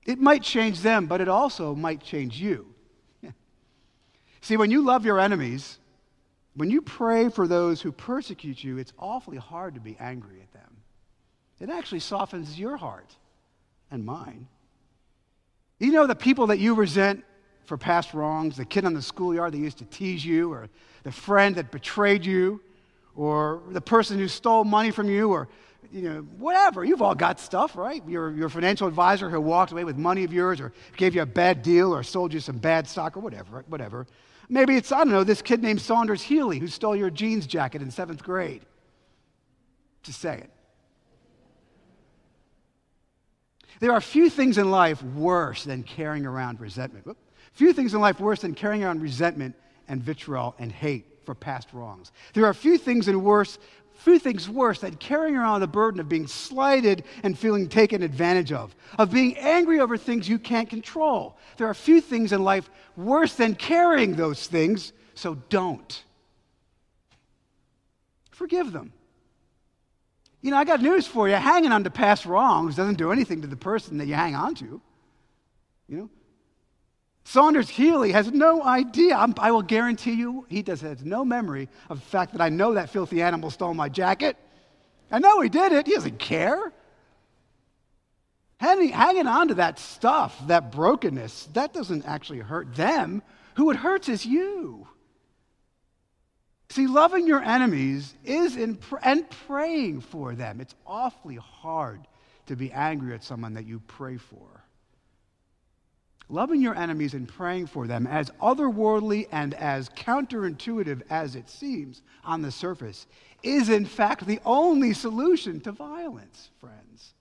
It 0.05 0.19
might 0.19 0.43
change 0.43 0.81
them, 0.81 1.07
but 1.07 1.21
it 1.21 1.29
also 1.29 1.75
might 1.75 2.03
change 2.03 2.41
you. 2.41 2.74
See, 4.45 4.59
when 4.59 4.71
you 4.71 4.85
love 4.85 5.07
your 5.07 5.19
enemies, 5.19 5.79
when 6.55 6.71
you 6.71 6.83
pray 6.83 7.31
for 7.31 7.49
those 7.49 7.81
who 7.81 7.91
persecute 7.91 8.63
you, 8.63 8.77
it's 8.77 8.93
awfully 8.99 9.39
hard 9.39 9.73
to 9.75 9.81
be 9.81 9.97
angry 9.99 10.43
at 10.43 10.53
them. 10.53 10.77
It 11.61 11.71
actually 11.71 12.01
softens 12.01 12.59
your 12.59 12.77
heart 12.77 13.17
and 13.91 14.05
mine. 14.05 14.47
You 15.79 15.93
know 15.93 16.07
the 16.07 16.15
people 16.15 16.49
that 16.49 16.59
you 16.59 16.75
resent 16.75 17.25
for 17.65 17.79
past 17.79 18.13
wrongs, 18.13 18.59
the 18.59 18.67
kid 18.67 18.85
on 18.85 18.93
the 18.93 19.01
schoolyard 19.01 19.55
that 19.55 19.59
used 19.59 19.79
to 19.79 19.87
tease 19.87 20.23
you, 20.23 20.53
or 20.53 20.69
the 21.05 21.13
friend 21.13 21.55
that 21.55 21.71
betrayed 21.71 22.27
you, 22.27 22.61
or 23.17 23.63
the 23.71 23.81
person 23.81 24.19
who 24.19 24.29
stole 24.29 24.65
money 24.65 24.91
from 24.91 25.09
you, 25.09 25.31
or 25.31 25.49
you 25.91 26.03
know, 26.03 26.21
whatever. 26.37 26.85
You've 26.85 27.01
all 27.01 27.15
got 27.15 27.41
stuff, 27.41 27.77
right? 27.77 28.07
Your, 28.07 28.31
your 28.33 28.51
financial 28.51 28.89
advisor 28.89 29.31
who 29.31 29.41
walked 29.41 29.73
away 29.73 29.85
with 29.85 29.97
money 29.97 30.23
of 30.23 30.35
yours, 30.35 30.61
or 30.61 30.75
gave 30.99 31.15
you 31.15 31.23
a 31.23 31.27
bad 31.27 31.63
deal, 31.63 31.95
or 31.95 32.03
sold 32.03 32.35
you 32.35 32.41
some 32.41 32.59
bad 32.59 32.87
stock, 32.87 33.17
or 33.17 33.21
whatever, 33.21 33.65
whatever. 33.69 34.07
Maybe 34.49 34.77
it's, 34.77 34.93
I 34.93 34.99
don't 34.99 35.11
know, 35.11 35.25
this 35.25 35.43
kid 35.43 35.63
named 35.63 35.81
Saunders 35.81 36.23
Healy 36.23 36.59
who 36.59 36.69
stole 36.69 36.97
your 36.97 37.11
jeans 37.11 37.47
jacket 37.47 37.83
in 37.83 37.91
seventh 37.91 38.23
grade. 38.23 38.63
Just 40.03 40.21
say 40.21 40.39
it. 40.39 40.51
There 43.81 43.93
are 43.93 44.01
few 44.01 44.31
things 44.31 44.59
in 44.59 44.71
life 44.71 45.03
worse 45.03 45.65
than 45.65 45.83
carrying 45.83 46.27
around 46.27 46.61
resentment. 46.61 47.17
Few 47.53 47.73
things 47.73 47.95
in 47.95 48.01
life 48.01 48.21
worse 48.21 48.41
than 48.41 48.55
carrying 48.55 48.85
around 48.85 49.03
resentment 49.03 49.57
and 49.89 50.03
vitriol 50.03 50.55
and 50.59 50.71
hate 50.71 51.07
for 51.25 51.35
past 51.35 51.69
wrongs. 51.73 52.13
There 52.35 52.47
are 52.47 52.55
few 52.55 52.79
things 52.79 53.09
in 53.09 53.23
worse, 53.23 53.59
few 53.95 54.19
things 54.19 54.49
worse 54.49 54.81
than 54.81 54.97
carrying 54.97 55.37
around 55.37 55.61
the 55.61 55.67
burden 55.67 56.01
of 56.01 56.09
being 56.09 56.27
slighted 56.27 57.05
and 57.23 57.39
feeling 57.39 57.69
taken 57.69 58.03
advantage 58.03 58.53
of, 58.53 58.75
of 58.99 59.11
being 59.11 59.37
angry 59.39 59.81
over 59.81 59.97
things 59.97 60.29
you 60.29 60.39
can't 60.39 60.69
control. 60.69 61.37
There 61.57 61.69
are 61.69 61.75
few 61.75 62.01
things 62.01 62.33
in 62.33 62.45
life 62.45 62.69
worse 62.97 63.35
than 63.35 63.55
carrying 63.55 64.15
those 64.15 64.47
things, 64.47 64.93
so 65.15 65.37
don't. 65.49 66.03
Forgive 68.31 68.73
them. 68.73 68.93
You 70.43 70.51
know, 70.51 70.59
I 70.59 70.65
got 70.65 70.83
news 70.83 71.07
for 71.07 71.29
you. 71.29 71.37
Hanging 71.37 71.73
on 71.73 71.85
to 71.85 71.91
past 71.91 72.27
wrongs 72.27 72.77
doesn't 72.77 72.99
do 72.99 73.13
anything 73.13 73.41
to 73.43 73.49
the 73.49 73.57
person 73.57 73.97
that 73.99 74.07
you 74.07 74.15
hang 74.15 74.35
on 74.35 74.55
to. 74.57 74.81
You 75.89 75.97
know, 75.97 76.11
Saunders 77.25 77.71
Healy 77.71 78.13
has 78.13 78.31
no 78.31 78.63
idea. 78.63 79.17
I'm, 79.17 79.35
i 79.39 79.51
will 79.51 79.63
guarantee 79.63 80.13
you 80.13 80.47
he 80.49 80.63
does 80.63 80.83
has 80.83 81.03
no 81.03 81.25
memory 81.25 81.69
of 81.89 82.01
the 82.01 82.07
fact 82.07 82.33
that 82.33 82.43
I 82.43 82.51
know 82.51 82.75
that 82.75 82.91
filthy 82.91 83.23
animal 83.23 83.51
stole 83.51 83.75
my 83.75 83.89
jacket. 83.89 84.37
I 85.11 85.19
know 85.19 85.41
he 85.41 85.49
did 85.49 85.73
it. 85.73 85.87
He 85.87 85.95
doesn't 85.95 86.19
care. 86.19 86.73
Hanging, 88.59 88.91
hanging 88.91 89.27
on 89.27 89.49
to 89.49 89.55
that 89.55 89.79
stuff, 89.79 90.39
that 90.47 90.71
brokenness, 90.71 91.49
that 91.55 91.73
doesn't 91.73 92.07
actually 92.07 92.39
hurt 92.39 92.75
them. 92.75 93.23
Who 93.57 93.71
it 93.71 93.77
hurts 93.77 94.09
is 94.09 94.25
you. 94.25 94.87
See, 96.71 96.87
loving 96.87 97.27
your 97.27 97.43
enemies 97.43 98.15
is 98.25 98.57
in 98.57 98.77
pr- 98.77 98.97
and 99.03 99.29
praying 99.47 100.01
for 100.01 100.35
them. 100.35 100.61
It's 100.61 100.75
awfully 100.87 101.37
hard 101.37 102.07
to 102.47 102.57
be 102.57 102.73
angry 102.73 103.15
at 103.15 103.23
someone 103.23 103.55
that 103.55 103.67
you 103.67 103.81
pray 103.87 104.17
for. 104.17 104.64
Loving 106.35 106.61
your 106.61 106.75
enemies 106.75 107.15
and 107.15 107.29
praying 107.29 107.69
for 107.69 107.87
them, 107.87 108.09
as 108.09 108.29
otherworldly 108.43 109.29
and 109.31 109.55
as 109.55 109.89
counterintuitive 109.91 111.03
as 111.09 111.37
it 111.37 111.49
seems 111.49 112.03
on 112.25 112.43
the 112.43 112.51
surface, 112.51 113.07
is 113.45 113.69
in 113.69 113.87
fact 113.87 114.27
the 114.27 114.41
only 114.45 114.95
solution 114.95 115.61
to 115.61 115.71
violence, 115.71 116.51
friends. 116.59 117.15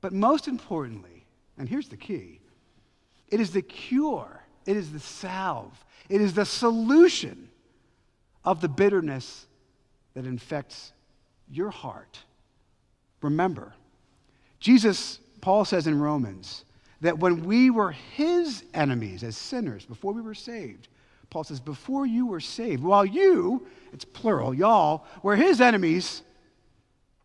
But 0.00 0.14
most 0.14 0.48
importantly, 0.48 1.26
and 1.58 1.68
here's 1.68 1.90
the 1.90 1.98
key 1.98 2.40
it 3.28 3.40
is 3.40 3.50
the 3.50 3.60
cure, 3.60 4.42
it 4.64 4.74
is 4.74 4.90
the 4.90 4.98
salve, 4.98 5.84
it 6.08 6.22
is 6.22 6.32
the 6.32 6.46
solution 6.46 7.50
of 8.42 8.62
the 8.62 8.70
bitterness 8.70 9.46
that 10.14 10.24
infects 10.24 10.94
your 11.50 11.68
heart. 11.68 12.20
Remember, 13.20 13.74
Jesus, 14.60 15.20
Paul 15.42 15.66
says 15.66 15.86
in 15.86 16.00
Romans, 16.00 16.64
that 17.00 17.18
when 17.18 17.44
we 17.44 17.70
were 17.70 17.92
his 17.92 18.64
enemies 18.74 19.22
as 19.22 19.36
sinners, 19.36 19.84
before 19.84 20.12
we 20.12 20.22
were 20.22 20.34
saved, 20.34 20.88
Paul 21.30 21.44
says, 21.44 21.60
before 21.60 22.06
you 22.06 22.26
were 22.26 22.40
saved, 22.40 22.82
while 22.82 23.04
you, 23.04 23.66
it's 23.92 24.04
plural, 24.04 24.54
y'all, 24.54 25.04
were 25.22 25.36
his 25.36 25.60
enemies, 25.60 26.22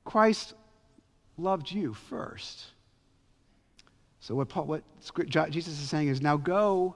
Christ 0.04 0.54
loved 1.38 1.72
you 1.72 1.94
first. 1.94 2.66
So, 4.20 4.36
what, 4.36 4.50
Paul, 4.50 4.66
what 4.66 4.84
Jesus 5.50 5.80
is 5.80 5.90
saying 5.90 6.10
is 6.10 6.22
now 6.22 6.38
go 6.38 6.96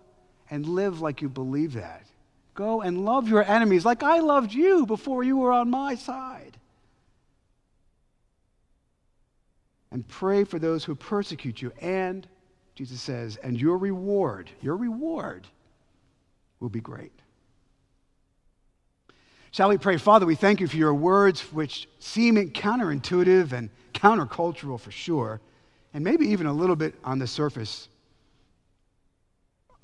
and 0.49 0.65
live 0.67 1.01
like 1.01 1.21
you 1.21 1.29
believe 1.29 1.73
that. 1.73 2.05
Go 2.53 2.81
and 2.81 3.03
love 3.03 3.27
your 3.27 3.43
enemies 3.43 3.83
like 3.83 4.03
I 4.03 4.19
loved 4.19 4.53
you 4.53 4.85
before 4.85 5.23
you 5.23 5.37
were 5.37 5.51
on 5.51 5.69
my 5.69 5.95
side. 5.95 6.57
And 9.91 10.07
pray 10.07 10.43
for 10.43 10.59
those 10.59 10.83
who 10.83 10.95
persecute 10.95 11.61
you. 11.61 11.71
And, 11.81 12.27
Jesus 12.75 13.01
says, 13.01 13.37
and 13.37 13.59
your 13.59 13.77
reward, 13.77 14.49
your 14.61 14.75
reward 14.75 15.47
will 16.59 16.69
be 16.69 16.81
great. 16.81 17.13
Shall 19.51 19.69
we 19.69 19.77
pray? 19.77 19.95
Father, 19.95 20.25
we 20.25 20.35
thank 20.35 20.59
you 20.59 20.67
for 20.67 20.75
your 20.75 20.93
words, 20.93 21.39
which 21.53 21.87
seem 21.99 22.35
counterintuitive 22.51 23.53
and 23.53 23.69
countercultural 23.93 24.77
for 24.77 24.91
sure, 24.91 25.39
and 25.93 26.03
maybe 26.03 26.27
even 26.27 26.45
a 26.45 26.53
little 26.53 26.75
bit 26.75 26.93
on 27.05 27.19
the 27.19 27.27
surface 27.27 27.87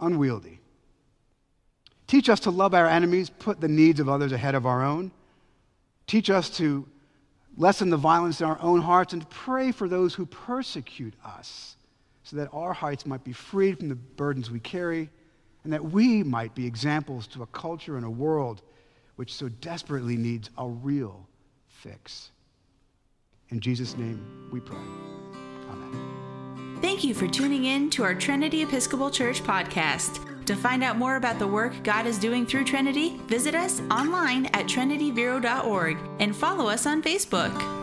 unwieldy. 0.02 0.60
Teach 2.08 2.28
us 2.28 2.42
to 2.42 2.52
love 2.52 2.74
our 2.74 2.88
enemies, 2.88 3.30
put 3.30 3.62
the 3.62 3.70
needs 3.70 4.02
of 4.02 4.10
others 4.10 4.34
ahead 4.34 4.56
of 4.56 4.66
our 4.66 4.84
own. 4.84 5.12
Teach 6.08 6.30
us 6.30 6.50
to 6.58 6.86
lessen 7.56 7.90
the 7.90 7.96
violence 7.96 8.42
in 8.42 8.48
our 8.48 8.60
own 8.62 8.82
hearts 8.82 9.14
and 9.14 9.30
pray 9.30 9.72
for 9.72 9.88
those 9.88 10.14
who 10.14 10.26
persecute 10.26 11.14
us 11.24 11.78
so 12.24 12.36
that 12.38 12.50
our 12.54 12.74
hearts 12.74 13.06
might 13.06 13.24
be 13.24 13.34
freed 13.34 13.80
from 13.80 13.90
the 13.90 13.96
burdens 13.96 14.52
we 14.52 14.60
carry 14.60 15.10
and 15.64 15.74
that 15.74 15.84
we 15.84 16.24
might 16.24 16.56
be 16.56 16.66
examples 16.66 17.28
to 17.28 17.44
a 17.44 17.48
culture 17.48 17.98
and 17.98 18.06
a 18.06 18.10
world 18.10 18.62
which 19.16 19.34
so 19.34 19.50
desperately 19.50 20.18
needs 20.18 20.50
a 20.58 20.68
real 20.68 21.28
fix. 21.68 22.32
In 23.50 23.60
Jesus' 23.60 23.98
name 23.98 24.50
we 24.52 24.60
pray. 24.60 24.78
Amen. 25.70 26.78
Thank 26.82 27.04
you 27.04 27.14
for 27.14 27.28
tuning 27.28 27.66
in 27.66 27.90
to 27.92 28.04
our 28.04 28.16
Trinity 28.16 28.64
Episcopal 28.64 29.12
Church 29.12 29.44
podcast. 29.44 30.28
To 30.46 30.56
find 30.56 30.84
out 30.84 30.98
more 30.98 31.18
about 31.18 31.38
the 31.38 31.48
work 31.48 31.84
God 31.84 32.08
is 32.08 32.18
doing 32.18 32.46
through 32.46 32.66
Trinity, 32.66 33.18
visit 33.28 33.54
us 33.54 33.82
online 33.92 34.48
at 34.48 34.66
trinityvero.org 34.66 35.98
and 36.20 36.36
follow 36.36 36.68
us 36.68 36.88
on 36.88 37.04
Facebook. 37.04 37.81